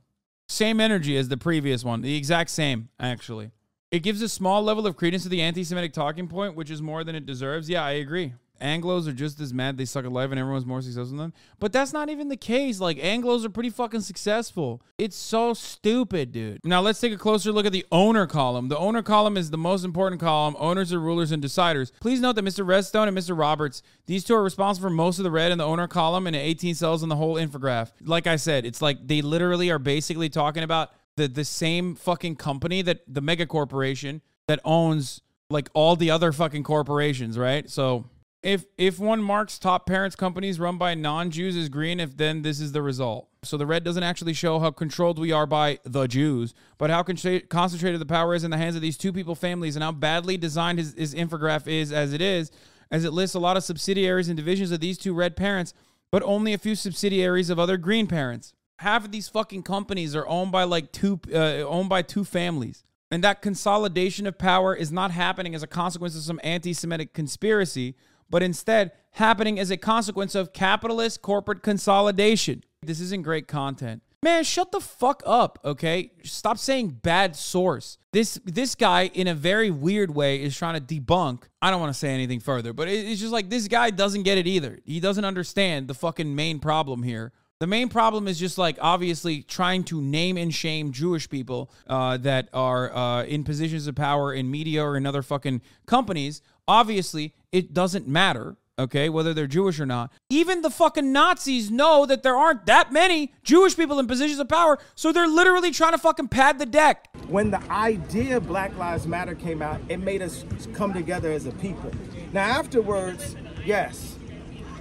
Same 0.48 0.80
energy 0.80 1.16
as 1.16 1.28
the 1.28 1.36
previous 1.36 1.84
one. 1.84 2.00
The 2.00 2.16
exact 2.16 2.50
same, 2.50 2.88
actually. 2.98 3.50
It 3.90 4.02
gives 4.02 4.22
a 4.22 4.28
small 4.28 4.62
level 4.62 4.86
of 4.86 4.96
credence 4.96 5.22
to 5.24 5.28
the 5.28 5.42
anti 5.42 5.64
Semitic 5.64 5.92
talking 5.92 6.28
point, 6.28 6.56
which 6.56 6.70
is 6.70 6.82
more 6.82 7.04
than 7.04 7.14
it 7.14 7.26
deserves. 7.26 7.68
Yeah, 7.68 7.84
I 7.84 7.92
agree. 7.92 8.34
Anglos 8.60 9.06
are 9.06 9.12
just 9.12 9.40
as 9.40 9.52
mad 9.52 9.76
they 9.76 9.84
suck 9.84 10.04
at 10.04 10.12
life 10.12 10.30
and 10.30 10.38
everyone's 10.38 10.66
more 10.66 10.80
successful 10.80 11.16
than 11.16 11.16
them. 11.16 11.32
But 11.58 11.72
that's 11.72 11.92
not 11.92 12.08
even 12.08 12.28
the 12.28 12.36
case. 12.36 12.80
Like 12.80 12.98
Anglos 12.98 13.44
are 13.44 13.50
pretty 13.50 13.70
fucking 13.70 14.00
successful. 14.02 14.82
It's 14.98 15.16
so 15.16 15.54
stupid, 15.54 16.32
dude. 16.32 16.60
Now 16.64 16.80
let's 16.80 17.00
take 17.00 17.12
a 17.12 17.18
closer 17.18 17.52
look 17.52 17.66
at 17.66 17.72
the 17.72 17.84
owner 17.90 18.26
column. 18.26 18.68
The 18.68 18.78
owner 18.78 19.02
column 19.02 19.36
is 19.36 19.50
the 19.50 19.58
most 19.58 19.84
important 19.84 20.20
column. 20.20 20.56
Owners 20.58 20.92
are 20.92 21.00
rulers 21.00 21.32
and 21.32 21.42
deciders. 21.42 21.90
Please 22.00 22.20
note 22.20 22.36
that 22.36 22.44
Mr. 22.44 22.66
Redstone 22.66 23.08
and 23.08 23.16
Mr. 23.16 23.36
Roberts, 23.38 23.82
these 24.06 24.24
two 24.24 24.34
are 24.34 24.42
responsible 24.42 24.88
for 24.88 24.94
most 24.94 25.18
of 25.18 25.24
the 25.24 25.30
red 25.30 25.52
in 25.52 25.58
the 25.58 25.64
owner 25.64 25.88
column 25.88 26.26
and 26.26 26.36
18 26.36 26.74
cells 26.74 27.02
in 27.02 27.08
the 27.08 27.16
whole 27.16 27.34
infograph. 27.34 27.92
Like 28.00 28.26
I 28.26 28.36
said, 28.36 28.64
it's 28.64 28.80
like 28.80 29.06
they 29.06 29.22
literally 29.22 29.70
are 29.70 29.78
basically 29.78 30.28
talking 30.28 30.62
about 30.62 30.90
the 31.16 31.28
the 31.28 31.44
same 31.44 31.94
fucking 31.94 32.36
company 32.36 32.82
that 32.82 33.02
the 33.06 33.20
mega 33.20 33.46
corporation 33.46 34.20
that 34.46 34.60
owns 34.64 35.22
like 35.50 35.68
all 35.74 35.96
the 35.96 36.10
other 36.10 36.32
fucking 36.32 36.64
corporations, 36.64 37.38
right? 37.38 37.68
So 37.70 38.06
if 38.44 38.66
if 38.76 38.98
one 38.98 39.22
marks 39.22 39.58
top 39.58 39.86
parents 39.86 40.14
companies 40.14 40.60
run 40.60 40.76
by 40.76 40.94
non-Jews 40.94 41.56
as 41.56 41.70
green, 41.70 41.98
if 41.98 42.16
then 42.16 42.42
this 42.42 42.60
is 42.60 42.72
the 42.72 42.82
result. 42.82 43.28
So 43.42 43.56
the 43.56 43.66
red 43.66 43.84
doesn't 43.84 44.02
actually 44.02 44.34
show 44.34 44.58
how 44.58 44.70
controlled 44.70 45.18
we 45.18 45.32
are 45.32 45.46
by 45.46 45.78
the 45.84 46.06
Jews, 46.06 46.54
but 46.76 46.90
how 46.90 47.02
con- 47.02 47.16
concentrated 47.48 48.00
the 48.00 48.06
power 48.06 48.34
is 48.34 48.44
in 48.44 48.50
the 48.50 48.58
hands 48.58 48.76
of 48.76 48.82
these 48.82 48.98
two 48.98 49.12
people 49.12 49.34
families, 49.34 49.76
and 49.76 49.82
how 49.82 49.92
badly 49.92 50.36
designed 50.36 50.78
his, 50.78 50.94
his 50.94 51.14
infograph 51.14 51.66
is 51.66 51.90
as 51.90 52.12
it 52.12 52.20
is, 52.20 52.50
as 52.90 53.04
it 53.04 53.12
lists 53.14 53.34
a 53.34 53.40
lot 53.40 53.56
of 53.56 53.64
subsidiaries 53.64 54.28
and 54.28 54.36
divisions 54.36 54.70
of 54.70 54.80
these 54.80 54.98
two 54.98 55.14
red 55.14 55.36
parents, 55.36 55.72
but 56.12 56.22
only 56.22 56.52
a 56.52 56.58
few 56.58 56.74
subsidiaries 56.74 57.48
of 57.48 57.58
other 57.58 57.78
green 57.78 58.06
parents. 58.06 58.52
Half 58.80 59.06
of 59.06 59.12
these 59.12 59.28
fucking 59.28 59.62
companies 59.62 60.14
are 60.14 60.26
owned 60.26 60.52
by 60.52 60.64
like 60.64 60.92
two, 60.92 61.18
uh, 61.32 61.62
owned 61.62 61.88
by 61.88 62.02
two 62.02 62.24
families. 62.24 62.84
And 63.10 63.22
that 63.22 63.42
consolidation 63.42 64.26
of 64.26 64.38
power 64.38 64.74
is 64.74 64.90
not 64.90 65.12
happening 65.12 65.54
as 65.54 65.62
a 65.62 65.68
consequence 65.68 66.16
of 66.16 66.22
some 66.22 66.40
anti 66.42 66.72
Semitic 66.72 67.12
conspiracy, 67.12 67.94
but 68.30 68.42
instead 68.42 68.92
happening 69.12 69.58
as 69.58 69.70
a 69.70 69.76
consequence 69.76 70.34
of 70.34 70.52
capitalist 70.52 71.22
corporate 71.22 71.62
consolidation. 71.62 72.64
This 72.82 73.00
isn't 73.00 73.22
great 73.22 73.48
content. 73.48 74.02
Man, 74.24 74.42
shut 74.42 74.72
the 74.72 74.80
fuck 74.80 75.22
up, 75.26 75.58
okay? 75.64 76.10
Stop 76.22 76.56
saying 76.56 77.00
bad 77.02 77.36
source. 77.36 77.98
This 78.12 78.40
this 78.46 78.74
guy 78.74 79.10
in 79.12 79.28
a 79.28 79.34
very 79.34 79.70
weird 79.70 80.14
way 80.14 80.42
is 80.42 80.56
trying 80.56 80.82
to 80.82 81.00
debunk. 81.00 81.42
I 81.60 81.70
don't 81.70 81.78
want 81.78 81.92
to 81.92 81.98
say 81.98 82.08
anything 82.08 82.40
further, 82.40 82.72
but 82.72 82.88
it's 82.88 83.20
just 83.20 83.32
like 83.32 83.50
this 83.50 83.68
guy 83.68 83.90
doesn't 83.90 84.22
get 84.22 84.38
it 84.38 84.46
either. 84.46 84.78
He 84.86 84.98
doesn't 84.98 85.26
understand 85.26 85.88
the 85.88 85.94
fucking 85.94 86.34
main 86.34 86.58
problem 86.58 87.02
here. 87.02 87.32
The 87.60 87.66
main 87.66 87.88
problem 87.88 88.26
is 88.26 88.38
just 88.38 88.58
like 88.58 88.78
obviously 88.80 89.42
trying 89.42 89.84
to 89.84 90.00
name 90.02 90.36
and 90.36 90.52
shame 90.52 90.90
Jewish 90.90 91.28
people 91.28 91.70
uh, 91.86 92.16
that 92.18 92.48
are 92.52 92.94
uh, 92.94 93.24
in 93.24 93.44
positions 93.44 93.86
of 93.86 93.94
power 93.94 94.32
in 94.32 94.50
media 94.50 94.82
or 94.82 94.96
in 94.96 95.06
other 95.06 95.22
fucking 95.22 95.62
companies. 95.86 96.42
Obviously, 96.66 97.34
it 97.52 97.74
doesn't 97.74 98.08
matter 98.08 98.56
okay, 98.78 99.08
whether 99.08 99.32
they're 99.32 99.46
Jewish 99.46 99.78
or 99.78 99.86
not. 99.86 100.12
Even 100.28 100.62
the 100.62 100.70
fucking 100.70 101.12
Nazis 101.12 101.70
know 101.70 102.06
that 102.06 102.22
there 102.22 102.36
aren't 102.36 102.66
that 102.66 102.92
many 102.92 103.32
Jewish 103.42 103.76
people 103.76 103.98
in 103.98 104.06
positions 104.06 104.40
of 104.40 104.48
power, 104.48 104.78
so 104.94 105.12
they're 105.12 105.28
literally 105.28 105.70
trying 105.70 105.92
to 105.92 105.98
fucking 105.98 106.28
pad 106.28 106.58
the 106.58 106.66
deck. 106.66 107.08
When 107.28 107.50
the 107.50 107.62
idea 107.70 108.36
of 108.36 108.46
Black 108.46 108.76
Lives 108.76 109.06
Matter 109.06 109.34
came 109.34 109.62
out, 109.62 109.80
it 109.88 110.00
made 110.00 110.22
us 110.22 110.44
come 110.72 110.92
together 110.92 111.30
as 111.30 111.46
a 111.46 111.52
people. 111.52 111.90
Now, 112.32 112.44
afterwards, 112.44 113.36
yes, 113.64 114.16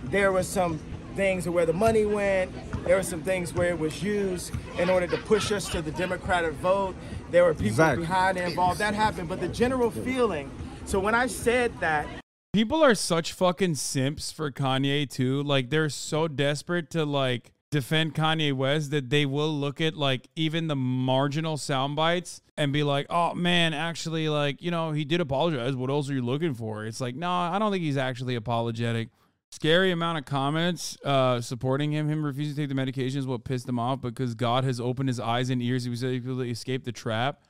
there 0.05 0.31
were 0.31 0.43
some 0.43 0.79
things 1.15 1.47
where 1.47 1.65
the 1.65 1.73
money 1.73 2.05
went. 2.05 2.51
There 2.85 2.95
were 2.95 3.03
some 3.03 3.21
things 3.21 3.53
where 3.53 3.69
it 3.69 3.79
was 3.79 4.01
used 4.01 4.51
in 4.79 4.89
order 4.89 5.07
to 5.07 5.17
push 5.17 5.51
us 5.51 5.69
to 5.69 5.81
the 5.81 5.91
Democratic 5.91 6.53
vote. 6.53 6.95
There 7.29 7.43
were 7.43 7.53
people 7.53 7.67
exactly. 7.67 8.05
behind 8.05 8.37
it 8.37 8.47
involved. 8.47 8.79
That 8.79 8.95
happened. 8.95 9.29
But 9.29 9.39
the 9.39 9.47
general 9.47 9.91
feeling, 9.91 10.49
so 10.85 10.99
when 10.99 11.15
I 11.15 11.27
said 11.27 11.71
that, 11.79 12.07
People 12.53 12.83
are 12.83 12.93
such 12.93 13.33
fucking 13.33 13.73
simps 13.73 14.31
for 14.31 14.51
Kanye 14.51 15.09
too. 15.09 15.41
Like 15.41 15.71
they're 15.71 15.89
so 15.89 16.27
desperate 16.27 16.91
to 16.91 17.03
like 17.03 17.51
defend 17.71 18.13
Kanye 18.13 18.53
West 18.53 18.91
that 18.91 19.09
they 19.09 19.25
will 19.25 19.51
look 19.51 19.81
at 19.81 19.97
like 19.97 20.29
even 20.35 20.67
the 20.67 20.75
marginal 20.75 21.57
sound 21.57 21.95
bites 21.95 22.43
and 22.55 22.71
be 22.71 22.83
like, 22.83 23.07
"Oh 23.09 23.33
man, 23.33 23.73
actually 23.73 24.29
like, 24.29 24.61
you 24.61 24.69
know, 24.69 24.91
he 24.91 25.03
did 25.03 25.19
apologize. 25.19 25.75
What 25.75 25.89
else 25.89 26.11
are 26.11 26.13
you 26.13 26.21
looking 26.21 26.53
for?" 26.53 26.85
It's 26.85 27.01
like, 27.01 27.15
"No, 27.15 27.25
nah, 27.25 27.55
I 27.55 27.57
don't 27.57 27.71
think 27.71 27.83
he's 27.83 27.97
actually 27.97 28.35
apologetic." 28.35 29.09
Scary 29.51 29.89
amount 29.89 30.19
of 30.19 30.25
comments 30.25 30.95
uh, 31.03 31.41
supporting 31.41 31.91
him. 31.91 32.07
Him 32.07 32.23
refusing 32.23 32.53
to 32.53 32.61
take 32.61 32.69
the 32.69 32.75
medication 32.75 33.17
is 33.17 33.25
what 33.25 33.45
pissed 33.45 33.67
him 33.67 33.79
off 33.79 33.99
because 33.99 34.35
God 34.35 34.63
has 34.63 34.79
opened 34.79 35.09
his 35.09 35.19
eyes 35.19 35.49
and 35.49 35.59
ears. 35.59 35.85
He 35.85 35.89
was 35.89 36.03
able 36.03 36.37
to 36.37 36.43
escape 36.43 36.83
the 36.83 36.91
trap. 36.91 37.41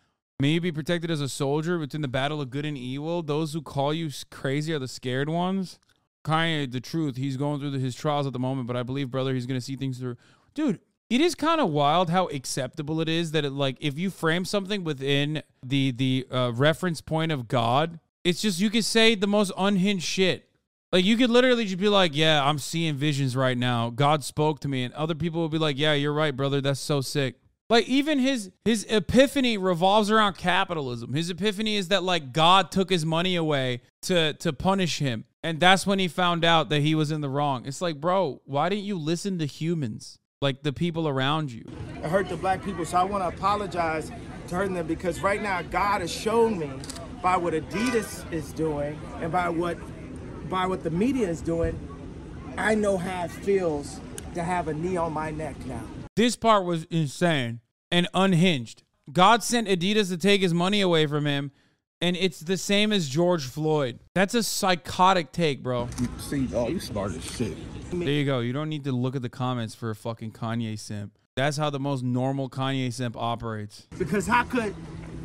May 0.43 0.49
you 0.49 0.59
be 0.59 0.73
protected 0.73 1.09
as 1.09 1.21
a 1.21 1.29
soldier 1.29 1.79
within 1.79 2.01
the 2.01 2.09
battle 2.09 2.41
of 2.41 2.49
good 2.49 2.65
and 2.65 2.77
evil. 2.77 3.23
Those 3.23 3.53
who 3.53 3.61
call 3.61 3.93
you 3.93 4.09
crazy 4.29 4.73
are 4.73 4.79
the 4.79 4.89
scared 4.89 5.29
ones. 5.29 5.79
Kanye, 6.25 6.69
the 6.69 6.81
truth, 6.81 7.15
he's 7.15 7.37
going 7.37 7.61
through 7.61 7.71
his 7.79 7.95
trials 7.95 8.27
at 8.27 8.33
the 8.33 8.39
moment, 8.39 8.67
but 8.67 8.75
I 8.75 8.83
believe, 8.83 9.09
brother, 9.09 9.33
he's 9.33 9.45
going 9.45 9.57
to 9.57 9.65
see 9.65 9.77
things 9.77 9.99
through. 9.99 10.17
Dude, 10.53 10.81
it 11.09 11.21
is 11.21 11.33
kind 11.33 11.61
of 11.61 11.69
wild 11.69 12.09
how 12.09 12.27
acceptable 12.27 12.99
it 12.99 13.07
is 13.07 13.31
that 13.31 13.45
it 13.45 13.51
like 13.51 13.77
if 13.79 13.97
you 13.97 14.09
frame 14.09 14.43
something 14.43 14.83
within 14.83 15.43
the 15.65 15.91
the 15.91 16.27
uh, 16.29 16.51
reference 16.53 16.99
point 16.99 17.31
of 17.31 17.47
God, 17.47 18.01
it's 18.25 18.41
just 18.41 18.59
you 18.59 18.69
could 18.69 18.83
say 18.83 19.15
the 19.15 19.27
most 19.27 19.53
unhinged 19.57 20.03
shit. 20.03 20.49
Like 20.91 21.05
you 21.05 21.15
could 21.15 21.29
literally 21.29 21.63
just 21.63 21.79
be 21.79 21.87
like, 21.87 22.13
"Yeah, 22.13 22.45
I'm 22.45 22.59
seeing 22.59 22.95
visions 22.95 23.37
right 23.37 23.57
now. 23.57 23.91
God 23.91 24.25
spoke 24.25 24.59
to 24.59 24.67
me," 24.67 24.83
and 24.83 24.93
other 24.93 25.15
people 25.15 25.39
will 25.39 25.47
be 25.47 25.57
like, 25.57 25.77
"Yeah, 25.79 25.93
you're 25.93 26.11
right, 26.11 26.35
brother. 26.35 26.59
That's 26.59 26.81
so 26.81 26.99
sick." 26.99 27.35
Like 27.73 27.87
even 27.87 28.19
his 28.19 28.51
his 28.63 28.85
epiphany 28.87 29.57
revolves 29.57 30.11
around 30.11 30.37
capitalism. 30.37 31.15
His 31.15 31.31
epiphany 31.31 31.75
is 31.75 31.87
that 31.87 32.03
like 32.03 32.31
God 32.31 32.69
took 32.69 32.91
his 32.91 33.03
money 33.03 33.35
away 33.35 33.81
to 34.03 34.33
to 34.33 34.53
punish 34.53 34.99
him. 34.99 35.25
And 35.41 35.59
that's 35.59 35.87
when 35.87 35.97
he 35.97 36.07
found 36.07 36.45
out 36.45 36.69
that 36.69 36.83
he 36.83 36.93
was 36.93 37.09
in 37.09 37.21
the 37.21 37.29
wrong. 37.29 37.65
It's 37.65 37.81
like, 37.81 37.99
bro, 37.99 38.41
why 38.45 38.69
didn't 38.69 38.83
you 38.83 38.99
listen 38.99 39.39
to 39.39 39.47
humans? 39.47 40.19
Like 40.39 40.61
the 40.61 40.71
people 40.71 41.07
around 41.07 41.51
you. 41.51 41.65
It 41.95 42.11
hurt 42.11 42.29
the 42.29 42.37
black 42.37 42.63
people. 42.63 42.85
So 42.85 42.95
I 42.95 43.05
want 43.05 43.23
to 43.23 43.35
apologize 43.35 44.11
to 44.49 44.55
hurting 44.55 44.75
them 44.75 44.85
because 44.85 45.21
right 45.21 45.41
now 45.41 45.63
God 45.63 46.01
has 46.01 46.11
shown 46.11 46.59
me 46.59 46.69
by 47.23 47.37
what 47.37 47.55
Adidas 47.55 48.31
is 48.31 48.53
doing 48.53 49.01
and 49.19 49.31
by 49.31 49.49
what 49.49 49.79
by 50.47 50.67
what 50.67 50.83
the 50.83 50.91
media 50.91 51.27
is 51.27 51.41
doing, 51.41 51.75
I 52.55 52.75
know 52.75 52.99
how 52.99 53.23
it 53.23 53.31
feels 53.31 53.99
to 54.35 54.43
have 54.43 54.67
a 54.67 54.75
knee 54.75 54.95
on 54.95 55.11
my 55.11 55.31
neck 55.31 55.55
now. 55.65 55.81
This 56.15 56.35
part 56.35 56.65
was 56.65 56.83
insane 56.91 57.61
and 57.93 58.09
unhinged. 58.15 58.81
God 59.11 59.43
sent 59.43 59.67
Adidas 59.67 60.09
to 60.09 60.17
take 60.17 60.41
his 60.41 60.53
money 60.53 60.81
away 60.81 61.05
from 61.05 61.27
him, 61.27 61.51
and 62.01 62.17
it's 62.17 62.39
the 62.39 62.57
same 62.57 62.91
as 62.91 63.07
George 63.07 63.45
Floyd. 63.45 63.99
That's 64.15 64.33
a 64.33 64.41
psychotic 64.41 65.31
take, 65.31 65.61
bro. 65.61 65.87
See, 66.17 66.49
oh, 66.55 66.69
you 66.69 66.79
smart 66.79 67.11
as 67.13 67.23
shit. 67.23 67.55
There 67.91 68.09
you 68.09 68.25
go. 68.25 68.39
You 68.39 68.51
don't 68.51 68.69
need 68.69 68.83
to 68.85 68.91
look 68.91 69.15
at 69.15 69.21
the 69.21 69.29
comments 69.29 69.75
for 69.75 69.91
a 69.91 69.95
fucking 69.95 70.31
Kanye 70.31 70.77
simp. 70.79 71.15
That's 71.35 71.55
how 71.55 71.69
the 71.69 71.79
most 71.79 72.03
normal 72.03 72.49
Kanye 72.49 72.91
simp 72.91 73.15
operates. 73.15 73.85
Because 73.99 74.25
how 74.25 74.43
could 74.43 74.73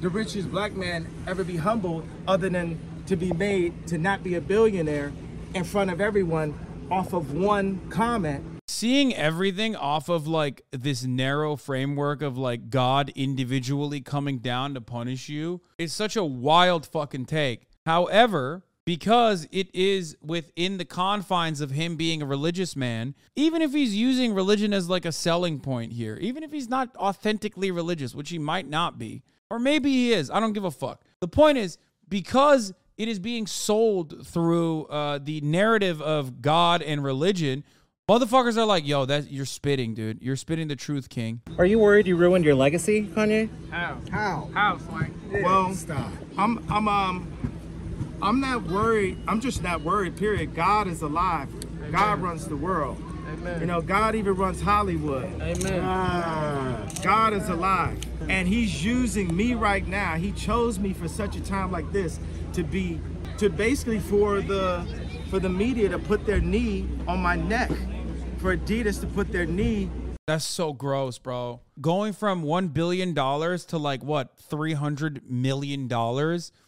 the 0.02 0.10
richest 0.10 0.50
black 0.50 0.74
man 0.74 1.08
ever 1.26 1.44
be 1.44 1.56
humble 1.56 2.04
other 2.26 2.50
than 2.50 2.78
to 3.06 3.16
be 3.16 3.32
made 3.32 3.86
to 3.86 3.96
not 3.96 4.22
be 4.22 4.34
a 4.34 4.42
billionaire 4.42 5.10
in 5.54 5.64
front 5.64 5.90
of 5.90 6.02
everyone 6.02 6.58
off 6.90 7.14
of 7.14 7.32
one 7.32 7.80
comment 7.88 8.57
seeing 8.78 9.12
everything 9.12 9.74
off 9.74 10.08
of 10.08 10.28
like 10.28 10.62
this 10.70 11.02
narrow 11.02 11.56
framework 11.56 12.22
of 12.22 12.38
like 12.38 12.70
God 12.70 13.10
individually 13.16 14.00
coming 14.00 14.38
down 14.38 14.74
to 14.74 14.80
punish 14.80 15.28
you 15.28 15.60
is 15.78 15.92
such 15.92 16.14
a 16.14 16.24
wild 16.24 16.86
fucking 16.86 17.26
take. 17.26 17.66
However, 17.84 18.62
because 18.84 19.48
it 19.50 19.74
is 19.74 20.16
within 20.22 20.78
the 20.78 20.84
confines 20.84 21.60
of 21.60 21.72
him 21.72 21.96
being 21.96 22.22
a 22.22 22.26
religious 22.26 22.76
man, 22.76 23.16
even 23.34 23.62
if 23.62 23.72
he's 23.72 23.96
using 23.96 24.32
religion 24.32 24.72
as 24.72 24.88
like 24.88 25.04
a 25.04 25.10
selling 25.12 25.58
point 25.58 25.92
here, 25.92 26.16
even 26.20 26.44
if 26.44 26.52
he's 26.52 26.68
not 26.68 26.94
authentically 26.96 27.72
religious, 27.72 28.14
which 28.14 28.30
he 28.30 28.38
might 28.38 28.68
not 28.68 28.96
be, 28.96 29.24
or 29.50 29.58
maybe 29.58 29.90
he 29.90 30.12
is, 30.12 30.30
I 30.30 30.38
don't 30.38 30.52
give 30.52 30.64
a 30.64 30.70
fuck. 30.70 31.02
The 31.20 31.26
point 31.26 31.58
is, 31.58 31.78
because 32.08 32.72
it 32.96 33.08
is 33.08 33.18
being 33.18 33.46
sold 33.46 34.26
through 34.26 34.86
uh, 34.86 35.18
the 35.22 35.40
narrative 35.40 36.00
of 36.02 36.42
God 36.42 36.82
and 36.82 37.02
religion, 37.02 37.64
Motherfuckers 38.08 38.56
are 38.56 38.64
like, 38.64 38.86
yo, 38.86 39.04
that 39.04 39.30
you're 39.30 39.44
spitting, 39.44 39.92
dude. 39.92 40.22
You're 40.22 40.34
spitting 40.34 40.68
the 40.68 40.76
truth, 40.76 41.10
King. 41.10 41.42
Are 41.58 41.66
you 41.66 41.78
worried 41.78 42.06
you 42.06 42.16
ruined 42.16 42.42
your 42.42 42.54
legacy, 42.54 43.06
Kanye? 43.06 43.50
How? 43.70 43.98
How? 44.10 44.48
How, 44.54 44.78
Swank? 44.78 45.14
Yeah, 45.30 45.42
well, 45.42 45.74
stop. 45.74 46.10
I'm 46.38 46.64
I'm 46.72 46.88
um 46.88 47.30
I'm 48.22 48.40
not 48.40 48.62
worried. 48.62 49.18
I'm 49.28 49.42
just 49.42 49.62
not 49.62 49.82
worried, 49.82 50.16
period. 50.16 50.54
God 50.54 50.88
is 50.88 51.02
alive. 51.02 51.50
Amen. 51.52 51.92
God 51.92 52.20
runs 52.20 52.46
the 52.46 52.56
world. 52.56 52.96
Amen. 53.30 53.60
You 53.60 53.66
know, 53.66 53.82
God 53.82 54.14
even 54.14 54.34
runs 54.36 54.62
Hollywood. 54.62 55.26
Amen. 55.42 55.80
Ah. 55.84 56.88
God 57.02 57.34
is 57.34 57.50
alive. 57.50 58.00
And 58.30 58.48
he's 58.48 58.82
using 58.82 59.36
me 59.36 59.52
right 59.52 59.86
now. 59.86 60.14
He 60.14 60.32
chose 60.32 60.78
me 60.78 60.94
for 60.94 61.08
such 61.08 61.36
a 61.36 61.42
time 61.42 61.70
like 61.70 61.92
this 61.92 62.18
to 62.54 62.64
be 62.64 63.02
to 63.36 63.50
basically 63.50 63.98
for 63.98 64.40
the 64.40 64.86
for 65.28 65.38
the 65.38 65.48
media 65.50 65.90
to 65.90 65.98
put 65.98 66.24
their 66.24 66.40
knee 66.40 66.88
on 67.06 67.20
my 67.20 67.36
neck 67.36 67.70
for 68.38 68.56
Adidas 68.56 69.00
to 69.00 69.06
put 69.06 69.32
their 69.32 69.46
knee. 69.46 69.90
That's 70.26 70.44
so 70.44 70.72
gross, 70.72 71.18
bro. 71.18 71.60
Going 71.80 72.12
from 72.12 72.44
$1 72.44 72.74
billion 72.74 73.14
to 73.14 73.78
like 73.78 74.02
what, 74.02 74.36
$300 74.50 75.22
million 75.28 75.88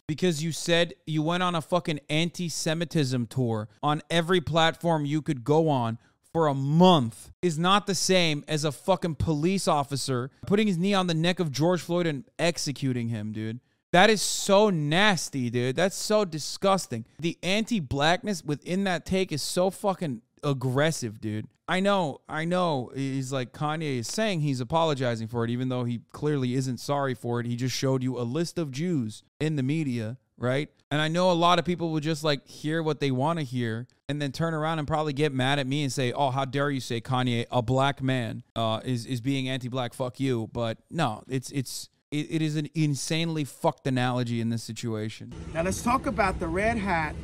because 0.07 0.43
you 0.43 0.51
said 0.51 0.93
you 1.05 1.21
went 1.21 1.43
on 1.43 1.53
a 1.53 1.61
fucking 1.61 1.99
anti 2.09 2.49
Semitism 2.49 3.27
tour 3.27 3.69
on 3.83 4.01
every 4.09 4.41
platform 4.41 5.05
you 5.05 5.21
could 5.21 5.43
go 5.43 5.69
on 5.69 5.99
for 6.33 6.47
a 6.47 6.53
month 6.53 7.31
is 7.41 7.59
not 7.59 7.87
the 7.87 7.95
same 7.95 8.43
as 8.47 8.63
a 8.63 8.71
fucking 8.71 9.15
police 9.15 9.67
officer 9.67 10.31
putting 10.47 10.67
his 10.67 10.77
knee 10.77 10.93
on 10.93 11.07
the 11.07 11.13
neck 11.13 11.39
of 11.39 11.51
George 11.51 11.81
Floyd 11.81 12.07
and 12.07 12.23
executing 12.39 13.09
him, 13.09 13.31
dude. 13.31 13.59
That 13.91 14.09
is 14.09 14.21
so 14.21 14.69
nasty, 14.69 15.49
dude. 15.49 15.75
That's 15.75 15.97
so 15.97 16.23
disgusting. 16.23 17.05
The 17.19 17.37
anti 17.43 17.81
blackness 17.81 18.43
within 18.43 18.85
that 18.85 19.05
take 19.05 19.31
is 19.33 19.41
so 19.41 19.69
fucking 19.69 20.21
aggressive, 20.43 21.19
dude. 21.19 21.47
I 21.67 21.79
know, 21.79 22.19
I 22.27 22.45
know. 22.45 22.91
He's 22.93 23.31
like 23.31 23.53
Kanye 23.53 23.99
is 23.99 24.07
saying 24.07 24.41
he's 24.41 24.59
apologizing 24.59 25.27
for 25.27 25.45
it, 25.45 25.49
even 25.49 25.69
though 25.69 25.85
he 25.85 26.01
clearly 26.11 26.55
isn't 26.55 26.79
sorry 26.79 27.13
for 27.13 27.39
it. 27.39 27.45
He 27.45 27.55
just 27.55 27.75
showed 27.75 28.03
you 28.03 28.19
a 28.19 28.23
list 28.23 28.57
of 28.57 28.71
Jews 28.71 29.23
in 29.39 29.55
the 29.55 29.63
media, 29.63 30.17
right? 30.37 30.69
And 30.89 30.99
I 30.99 31.07
know 31.07 31.31
a 31.31 31.33
lot 31.33 31.59
of 31.59 31.65
people 31.65 31.91
will 31.91 32.01
just 32.01 32.23
like 32.23 32.45
hear 32.45 32.83
what 32.83 32.99
they 32.99 33.11
want 33.11 33.39
to 33.39 33.45
hear 33.45 33.87
and 34.09 34.21
then 34.21 34.33
turn 34.33 34.53
around 34.53 34.79
and 34.79 34.87
probably 34.87 35.13
get 35.13 35.31
mad 35.31 35.59
at 35.59 35.65
me 35.65 35.83
and 35.83 35.93
say, 35.93 36.11
"Oh, 36.11 36.31
how 36.31 36.43
dare 36.43 36.69
you 36.69 36.81
say 36.81 36.99
Kanye, 36.99 37.45
a 37.49 37.61
black 37.61 38.01
man, 38.03 38.43
uh, 38.57 38.81
is 38.83 39.05
is 39.05 39.21
being 39.21 39.47
anti-black? 39.47 39.93
Fuck 39.93 40.19
you." 40.19 40.49
But 40.51 40.79
no, 40.89 41.23
it's 41.29 41.49
it's 41.51 41.87
it, 42.11 42.27
it 42.29 42.41
is 42.41 42.57
an 42.57 42.67
insanely 42.75 43.45
fucked 43.45 43.87
analogy 43.87 44.41
in 44.41 44.49
this 44.49 44.63
situation. 44.63 45.33
Now 45.53 45.63
let's 45.63 45.81
talk 45.81 46.07
about 46.07 46.39
the 46.39 46.47
red 46.49 46.77
hat, 46.77 47.15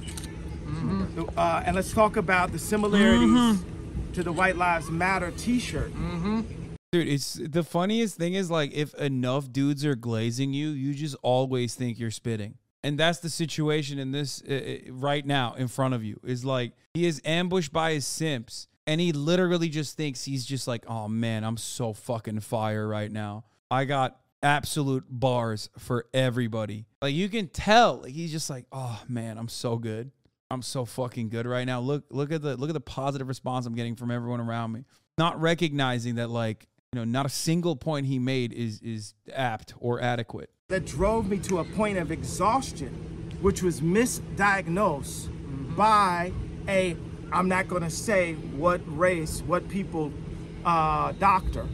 mm-hmm. 0.67 1.29
uh, 1.37 1.63
and 1.65 1.75
let's 1.75 1.93
talk 1.93 2.17
about 2.17 2.51
the 2.51 2.59
similarities. 2.59 3.29
Mm-hmm 3.29 3.73
to 4.17 4.23
the 4.23 4.33
White 4.33 4.55
Lives 4.55 4.89
Matter 4.89 5.29
T-shirt. 5.29 5.93
Mm-hmm. 5.93 6.41
Dude, 6.91 7.07
it's 7.07 7.33
the 7.35 7.63
funniest 7.63 8.17
thing 8.17 8.33
is 8.33 8.49
like 8.49 8.73
if 8.73 8.95
enough 8.95 9.51
dudes 9.51 9.85
are 9.85 9.93
glazing 9.93 10.53
you, 10.53 10.69
you 10.69 10.95
just 10.95 11.15
always 11.21 11.75
think 11.75 11.99
you're 11.99 12.09
spitting. 12.09 12.55
And 12.83 12.97
that's 12.97 13.19
the 13.19 13.29
situation 13.29 13.99
in 13.99 14.11
this 14.11 14.41
uh, 14.49 14.53
uh, 14.53 14.91
right 14.93 15.23
now 15.23 15.53
in 15.53 15.67
front 15.67 15.93
of 15.93 16.03
you. 16.03 16.19
Is 16.23 16.43
like 16.43 16.71
he 16.95 17.05
is 17.05 17.21
ambushed 17.25 17.71
by 17.71 17.93
his 17.93 18.07
simps 18.07 18.67
and 18.87 18.99
he 18.99 19.11
literally 19.11 19.69
just 19.69 19.95
thinks 19.97 20.23
he's 20.23 20.45
just 20.45 20.67
like, 20.67 20.83
"Oh 20.87 21.07
man, 21.07 21.43
I'm 21.43 21.57
so 21.57 21.93
fucking 21.93 22.39
fire 22.39 22.87
right 22.87 23.11
now. 23.11 23.43
I 23.69 23.85
got 23.85 24.19
absolute 24.41 25.05
bars 25.09 25.69
for 25.77 26.07
everybody." 26.11 26.85
Like 27.03 27.13
you 27.13 27.29
can 27.29 27.49
tell 27.49 27.97
like, 27.97 28.13
he's 28.13 28.31
just 28.31 28.49
like, 28.49 28.65
"Oh 28.71 28.99
man, 29.07 29.37
I'm 29.37 29.49
so 29.49 29.77
good. 29.77 30.09
I'm 30.49 30.61
so 30.61 30.85
fucking 30.85 31.29
good 31.29 31.45
right 31.45 31.65
now. 31.65 31.79
Look 31.79 32.05
look 32.09 32.31
at 32.31 32.41
the 32.41 32.55
look 32.55 32.69
at 32.69 32.73
the 32.73 32.79
positive 32.79 33.27
response 33.27 33.65
I'm 33.65 33.75
getting 33.75 33.95
from 33.95 34.11
everyone 34.11 34.39
around 34.39 34.71
me." 34.71 34.85
Not 35.17 35.39
recognizing 35.41 36.15
that 36.15 36.29
like 36.29 36.67
you 36.93 36.99
know, 36.99 37.05
not 37.05 37.25
a 37.25 37.29
single 37.29 37.75
point 37.75 38.05
he 38.05 38.17
made 38.17 38.53
is 38.53 38.79
is 38.81 39.13
apt 39.33 39.73
or 39.79 40.01
adequate. 40.01 40.49
That 40.69 40.85
drove 40.85 41.29
me 41.29 41.37
to 41.39 41.59
a 41.59 41.63
point 41.63 41.97
of 41.97 42.11
exhaustion, 42.11 43.37
which 43.41 43.61
was 43.61 43.81
misdiagnosed 43.81 45.75
by 45.75 46.31
a 46.67 46.95
I'm 47.31 47.49
not 47.49 47.67
going 47.67 47.83
to 47.83 47.89
say 47.89 48.35
what 48.35 48.79
race, 48.85 49.41
what 49.41 49.67
people, 49.67 50.13
uh, 50.63 51.11
doctor, 51.13 51.67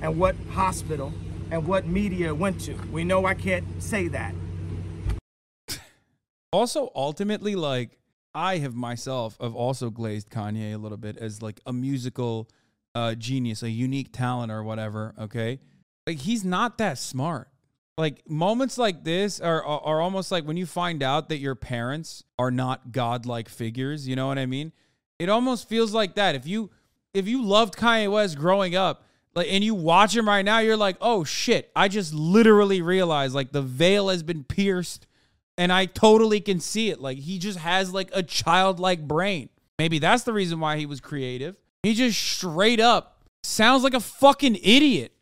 and 0.00 0.16
what 0.16 0.36
hospital, 0.50 1.12
and 1.50 1.66
what 1.66 1.86
media 1.88 2.32
went 2.32 2.60
to. 2.62 2.74
We 2.92 3.02
know 3.02 3.26
I 3.26 3.34
can't 3.34 3.82
say 3.82 4.06
that. 4.08 4.32
Also, 6.52 6.90
ultimately, 6.94 7.54
like 7.54 7.98
I 8.34 8.58
have 8.58 8.74
myself 8.74 9.36
have 9.40 9.54
also 9.54 9.90
glazed 9.90 10.30
Kanye 10.30 10.74
a 10.74 10.78
little 10.78 10.98
bit 10.98 11.16
as 11.16 11.42
like 11.42 11.60
a 11.66 11.72
musical 11.72 12.48
uh, 12.94 13.14
genius, 13.14 13.62
a 13.62 13.70
unique 13.70 14.12
talent 14.12 14.50
or 14.50 14.62
whatever. 14.62 15.14
Okay, 15.18 15.60
like 16.06 16.18
he's 16.18 16.44
not 16.44 16.78
that 16.78 16.98
smart. 16.98 17.48
Like 17.98 18.28
moments 18.28 18.78
like 18.78 19.04
this 19.04 19.40
are, 19.40 19.64
are 19.64 19.80
are 19.80 20.00
almost 20.00 20.32
like 20.32 20.44
when 20.44 20.56
you 20.56 20.66
find 20.66 21.02
out 21.02 21.28
that 21.28 21.38
your 21.38 21.54
parents 21.54 22.24
are 22.38 22.50
not 22.50 22.92
godlike 22.92 23.48
figures. 23.48 24.08
You 24.08 24.16
know 24.16 24.26
what 24.26 24.38
I 24.38 24.46
mean? 24.46 24.72
It 25.18 25.28
almost 25.28 25.68
feels 25.68 25.92
like 25.92 26.14
that. 26.14 26.34
If 26.34 26.46
you 26.46 26.70
if 27.12 27.28
you 27.28 27.42
loved 27.44 27.76
Kanye 27.76 28.10
West 28.10 28.38
growing 28.38 28.74
up, 28.74 29.04
like 29.34 29.48
and 29.50 29.62
you 29.62 29.74
watch 29.74 30.16
him 30.16 30.26
right 30.26 30.44
now, 30.44 30.60
you're 30.60 30.76
like, 30.76 30.96
oh 31.00 31.24
shit! 31.24 31.70
I 31.76 31.88
just 31.88 32.14
literally 32.14 32.80
realized 32.80 33.34
like 33.34 33.52
the 33.52 33.62
veil 33.62 34.08
has 34.08 34.22
been 34.22 34.44
pierced, 34.44 35.06
and 35.60 35.70
I 35.70 35.84
totally 35.84 36.40
can 36.40 36.58
see 36.58 36.88
it. 36.88 37.02
Like 37.02 37.18
he 37.18 37.38
just 37.38 37.58
has 37.58 37.92
like 37.92 38.08
a 38.14 38.22
childlike 38.22 39.06
brain. 39.06 39.50
Maybe 39.78 39.98
that's 39.98 40.22
the 40.22 40.32
reason 40.32 40.58
why 40.58 40.78
he 40.78 40.86
was 40.86 41.02
creative. 41.02 41.54
He 41.82 41.92
just 41.92 42.18
straight 42.18 42.80
up 42.80 43.22
sounds 43.42 43.84
like 43.84 43.92
a 43.92 44.00
fucking 44.00 44.56
idiot. 44.62 45.12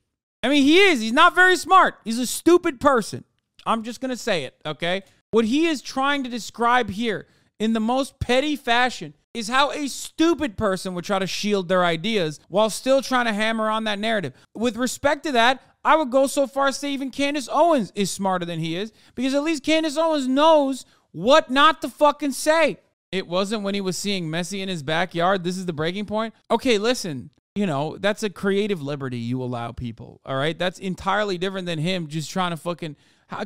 I 0.44 0.48
mean, 0.48 0.62
he 0.62 0.78
is. 0.78 1.00
He's 1.00 1.12
not 1.12 1.34
very 1.34 1.56
smart. 1.56 1.96
He's 2.04 2.20
a 2.20 2.26
stupid 2.26 2.80
person. 2.80 3.24
I'm 3.66 3.82
just 3.82 4.00
going 4.00 4.12
to 4.12 4.16
say 4.16 4.44
it, 4.44 4.54
okay? 4.64 5.02
What 5.32 5.44
he 5.44 5.66
is 5.66 5.82
trying 5.82 6.22
to 6.22 6.30
describe 6.30 6.90
here 6.90 7.26
in 7.58 7.72
the 7.72 7.80
most 7.80 8.20
petty 8.20 8.54
fashion 8.54 9.14
is 9.34 9.48
how 9.48 9.72
a 9.72 9.88
stupid 9.88 10.56
person 10.56 10.94
would 10.94 11.04
try 11.04 11.18
to 11.18 11.26
shield 11.26 11.68
their 11.68 11.84
ideas 11.84 12.38
while 12.48 12.70
still 12.70 13.02
trying 13.02 13.26
to 13.26 13.32
hammer 13.32 13.68
on 13.68 13.84
that 13.84 13.98
narrative. 13.98 14.32
With 14.54 14.76
respect 14.76 15.24
to 15.24 15.32
that, 15.32 15.60
I 15.84 15.96
would 15.96 16.10
go 16.10 16.26
so 16.26 16.46
far 16.46 16.68
as 16.68 16.76
to 16.76 16.80
say 16.80 16.92
even 16.92 17.10
Candace 17.10 17.48
Owens 17.50 17.92
is 17.94 18.10
smarter 18.10 18.44
than 18.44 18.58
he 18.60 18.76
is 18.76 18.92
because 19.14 19.34
at 19.34 19.42
least 19.42 19.62
Candace 19.62 19.96
Owens 19.96 20.26
knows 20.26 20.84
what 21.12 21.50
not 21.50 21.80
to 21.82 21.88
fucking 21.88 22.32
say. 22.32 22.78
It 23.10 23.26
wasn't 23.26 23.62
when 23.62 23.74
he 23.74 23.80
was 23.80 23.96
seeing 23.96 24.28
Messi 24.28 24.60
in 24.60 24.68
his 24.68 24.82
backyard. 24.82 25.44
This 25.44 25.56
is 25.56 25.66
the 25.66 25.72
breaking 25.72 26.04
point. 26.04 26.34
Okay, 26.50 26.76
listen, 26.76 27.30
you 27.54 27.66
know, 27.66 27.96
that's 27.98 28.22
a 28.22 28.30
creative 28.30 28.82
liberty 28.82 29.18
you 29.18 29.42
allow 29.42 29.72
people. 29.72 30.20
All 30.26 30.36
right. 30.36 30.58
That's 30.58 30.78
entirely 30.78 31.38
different 31.38 31.66
than 31.66 31.78
him 31.78 32.06
just 32.06 32.30
trying 32.30 32.50
to 32.50 32.56
fucking. 32.56 32.96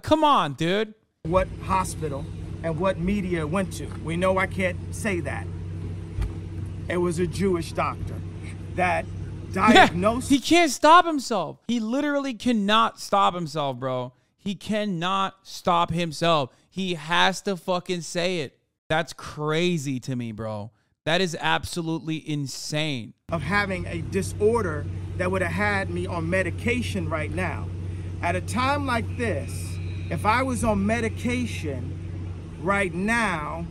Come 0.02 0.24
on, 0.24 0.54
dude. 0.54 0.94
What 1.22 1.48
hospital 1.62 2.24
and 2.62 2.78
what 2.78 2.98
media 2.98 3.46
went 3.46 3.72
to. 3.74 3.86
We 4.04 4.16
know 4.16 4.38
I 4.38 4.46
can't 4.46 4.94
say 4.94 5.20
that. 5.20 5.46
It 6.88 6.96
was 6.96 7.20
a 7.20 7.26
Jewish 7.26 7.72
doctor 7.72 8.20
that 8.74 9.06
diagnosed. 9.52 10.30
Yeah, 10.30 10.36
he 10.36 10.42
can't 10.42 10.70
stop 10.70 11.06
himself. 11.06 11.58
He 11.68 11.80
literally 11.80 12.34
cannot 12.34 13.00
stop 13.00 13.34
himself, 13.34 13.78
bro. 13.78 14.12
He 14.36 14.54
cannot 14.54 15.36
stop 15.42 15.90
himself. 15.90 16.50
He 16.68 16.94
has 16.94 17.42
to 17.42 17.56
fucking 17.56 18.00
say 18.00 18.40
it. 18.40 18.58
That's 18.88 19.12
crazy 19.12 20.00
to 20.00 20.16
me, 20.16 20.32
bro. 20.32 20.70
That 21.04 21.20
is 21.20 21.36
absolutely 21.40 22.28
insane. 22.28 23.14
Of 23.30 23.42
having 23.42 23.86
a 23.86 24.02
disorder 24.02 24.86
that 25.16 25.30
would 25.30 25.42
have 25.42 25.52
had 25.52 25.90
me 25.90 26.06
on 26.06 26.28
medication 26.28 27.08
right 27.08 27.30
now. 27.30 27.68
At 28.20 28.36
a 28.36 28.40
time 28.40 28.86
like 28.86 29.16
this, 29.16 29.50
if 30.10 30.26
I 30.26 30.42
was 30.42 30.62
on 30.62 30.84
medication 30.86 32.58
right 32.60 32.92
now, 32.92 33.66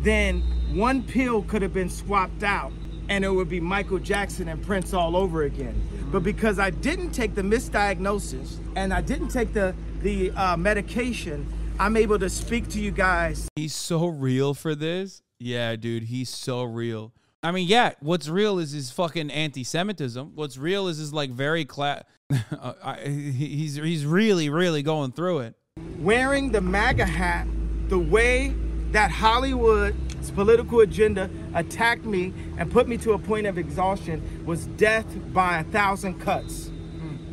then 0.00 0.40
one 0.74 1.02
pill 1.02 1.42
could 1.42 1.62
have 1.62 1.74
been 1.74 1.90
swapped 1.90 2.42
out 2.42 2.72
and 3.12 3.26
it 3.26 3.28
would 3.28 3.50
be 3.50 3.60
Michael 3.60 3.98
Jackson 3.98 4.48
and 4.48 4.64
Prince 4.64 4.94
all 4.94 5.18
over 5.18 5.42
again. 5.42 5.78
But 6.10 6.20
because 6.20 6.58
I 6.58 6.70
didn't 6.70 7.10
take 7.10 7.34
the 7.34 7.42
misdiagnosis 7.42 8.56
and 8.74 8.90
I 8.90 9.02
didn't 9.02 9.28
take 9.28 9.52
the, 9.52 9.74
the 10.00 10.30
uh, 10.30 10.56
medication, 10.56 11.46
I'm 11.78 11.98
able 11.98 12.18
to 12.18 12.30
speak 12.30 12.68
to 12.70 12.80
you 12.80 12.90
guys. 12.90 13.46
He's 13.54 13.74
so 13.74 14.06
real 14.06 14.54
for 14.54 14.74
this. 14.74 15.22
Yeah, 15.38 15.76
dude, 15.76 16.04
he's 16.04 16.30
so 16.30 16.62
real. 16.62 17.12
I 17.42 17.50
mean, 17.50 17.68
yeah, 17.68 17.92
what's 18.00 18.30
real 18.30 18.58
is 18.58 18.72
his 18.72 18.90
fucking 18.90 19.30
anti-Semitism. 19.30 20.32
What's 20.34 20.56
real 20.56 20.88
is 20.88 20.96
his 20.96 21.12
like 21.12 21.30
very 21.32 21.66
class. 21.66 22.04
uh, 22.58 22.96
he's 22.96 23.74
he's 23.74 24.06
really 24.06 24.48
really 24.48 24.82
going 24.82 25.12
through 25.12 25.40
it. 25.40 25.54
Wearing 25.98 26.50
the 26.50 26.62
MAGA 26.62 27.04
hat, 27.04 27.46
the 27.88 27.98
way 27.98 28.54
that 28.92 29.10
Hollywood's 29.10 30.30
political 30.30 30.80
agenda 30.80 31.28
attacked 31.54 32.04
me 32.04 32.32
and 32.58 32.70
put 32.70 32.86
me 32.86 32.96
to 32.98 33.12
a 33.12 33.18
point 33.18 33.46
of 33.46 33.58
exhaustion 33.58 34.44
was 34.46 34.66
death 34.66 35.06
by 35.32 35.58
a 35.58 35.64
thousand 35.64 36.20
cuts. 36.20 36.70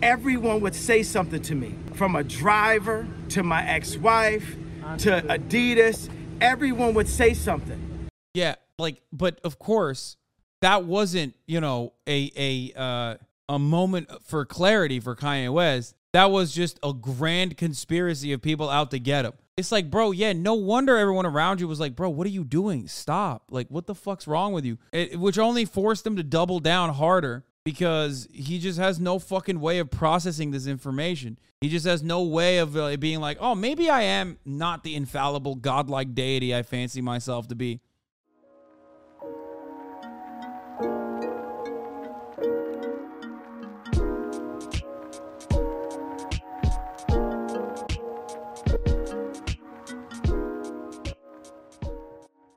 Everyone 0.02 0.62
would 0.62 0.76
say 0.76 1.04
something 1.04 1.42
to 1.42 1.56
me, 1.56 1.76
from 1.94 2.16
a 2.16 2.24
driver 2.24 3.06
to 3.30 3.44
my 3.44 3.68
ex-wife 3.68 4.56
to 5.00 5.22
Adidas. 5.24 6.10
Everyone 6.40 6.94
would 6.94 7.10
say 7.10 7.34
something. 7.34 8.08
Yeah, 8.34 8.56
like, 8.78 9.02
but 9.12 9.42
of 9.44 9.60
course, 9.60 10.16
that 10.62 10.86
wasn't 10.86 11.36
you 11.48 11.60
know 11.60 11.94
a 12.08 12.32
a 12.38 12.80
uh, 12.80 13.16
a 13.50 13.60
moment 13.60 14.10
for 14.24 14.46
clarity 14.46 15.02
for 15.02 15.16
Kanye 15.16 15.52
West. 15.52 15.96
That 16.14 16.32
was 16.32 16.52
just 16.52 16.80
a 16.82 16.94
grand 16.94 17.58
conspiracy 17.58 18.34
of 18.34 18.42
people 18.42 18.70
out 18.70 18.92
to 18.92 19.00
get 19.00 19.26
him. 19.26 19.34
It's 19.58 19.72
like, 19.72 19.92
bro, 19.92 20.12
yeah, 20.12 20.34
no 20.34 20.54
wonder 20.54 20.98
everyone 20.98 21.26
around 21.26 21.60
you 21.60 21.68
was 21.68 21.80
like, 21.80 21.96
bro, 21.96 22.10
what 22.10 22.26
are 22.26 22.32
you 22.32 22.44
doing? 22.44 22.88
Stop. 22.88 23.44
Like, 23.52 23.68
what 23.70 23.88
the 23.88 23.96
fuck's 23.96 24.28
wrong 24.28 24.54
with 24.54 24.66
you? 24.66 24.78
It, 24.94 25.20
which 25.20 25.38
only 25.38 25.66
forced 25.66 26.08
him 26.08 26.16
to 26.16 26.24
double 26.24 26.60
down 26.60 26.94
harder 26.94 27.44
because 27.66 28.28
he 28.32 28.58
just 28.58 28.80
has 28.80 29.00
no 29.00 29.20
fucking 29.20 29.60
way 29.60 29.80
of 29.80 29.92
processing 29.92 30.52
this 30.52 30.66
information. 30.66 31.38
He 31.62 31.68
just 31.68 31.86
has 31.86 32.02
no 32.02 32.24
way 32.24 32.60
of 32.60 32.76
uh, 32.78 32.96
being 32.98 33.20
like, 33.20 33.38
oh, 33.42 33.54
maybe 33.54 33.90
I 33.90 34.04
am 34.04 34.40
not 34.46 34.84
the 34.84 34.96
infallible 34.96 35.56
godlike 35.56 36.16
deity 36.16 36.56
I 36.56 36.64
fancy 36.64 37.02
myself 37.02 37.50
to 37.50 37.56
be. 37.56 37.82